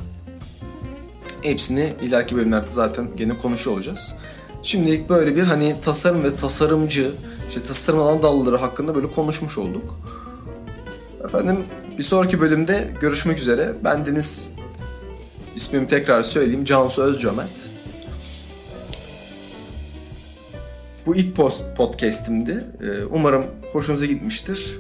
hepsini 1.42 1.92
ileriki 2.02 2.36
bölümlerde 2.36 2.70
zaten 2.70 3.08
gene 3.16 3.38
konuşuyor 3.38 3.76
olacağız. 3.76 4.16
Şimdilik 4.62 5.08
böyle 5.08 5.36
bir 5.36 5.42
hani 5.42 5.76
tasarım 5.84 6.24
ve 6.24 6.36
tasarımcı, 6.36 7.12
işte 7.48 7.62
tasarım 7.62 8.00
alan 8.00 8.22
dalları 8.22 8.56
hakkında 8.56 8.94
böyle 8.94 9.06
konuşmuş 9.06 9.58
olduk. 9.58 10.00
Efendim 11.24 11.56
bir 11.98 12.02
sonraki 12.02 12.40
bölümde 12.40 12.94
görüşmek 13.00 13.38
üzere. 13.38 13.74
Ben 13.84 14.06
Deniz 14.06 14.52
ismimi 15.56 15.88
tekrar 15.88 16.22
söyleyeyim. 16.22 16.64
Cansu 16.64 17.02
Özcömert. 17.02 17.69
Bu 21.07 21.16
ilk 21.16 21.36
post 21.36 21.62
podcast'imdi. 21.76 22.64
Ee, 22.82 23.05
umarım 23.05 23.46
hoşunuza 23.72 24.07
gitmiştir. 24.07 24.78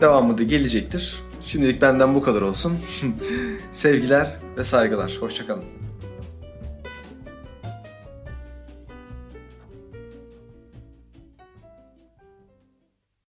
Devamı 0.00 0.38
da 0.38 0.42
gelecektir. 0.42 1.22
Şimdilik 1.42 1.82
benden 1.82 2.14
bu 2.14 2.22
kadar 2.22 2.42
olsun. 2.42 2.78
Sevgiler 3.72 4.36
ve 4.58 4.64
saygılar. 4.64 5.16
Hoşçakalın. 5.20 5.79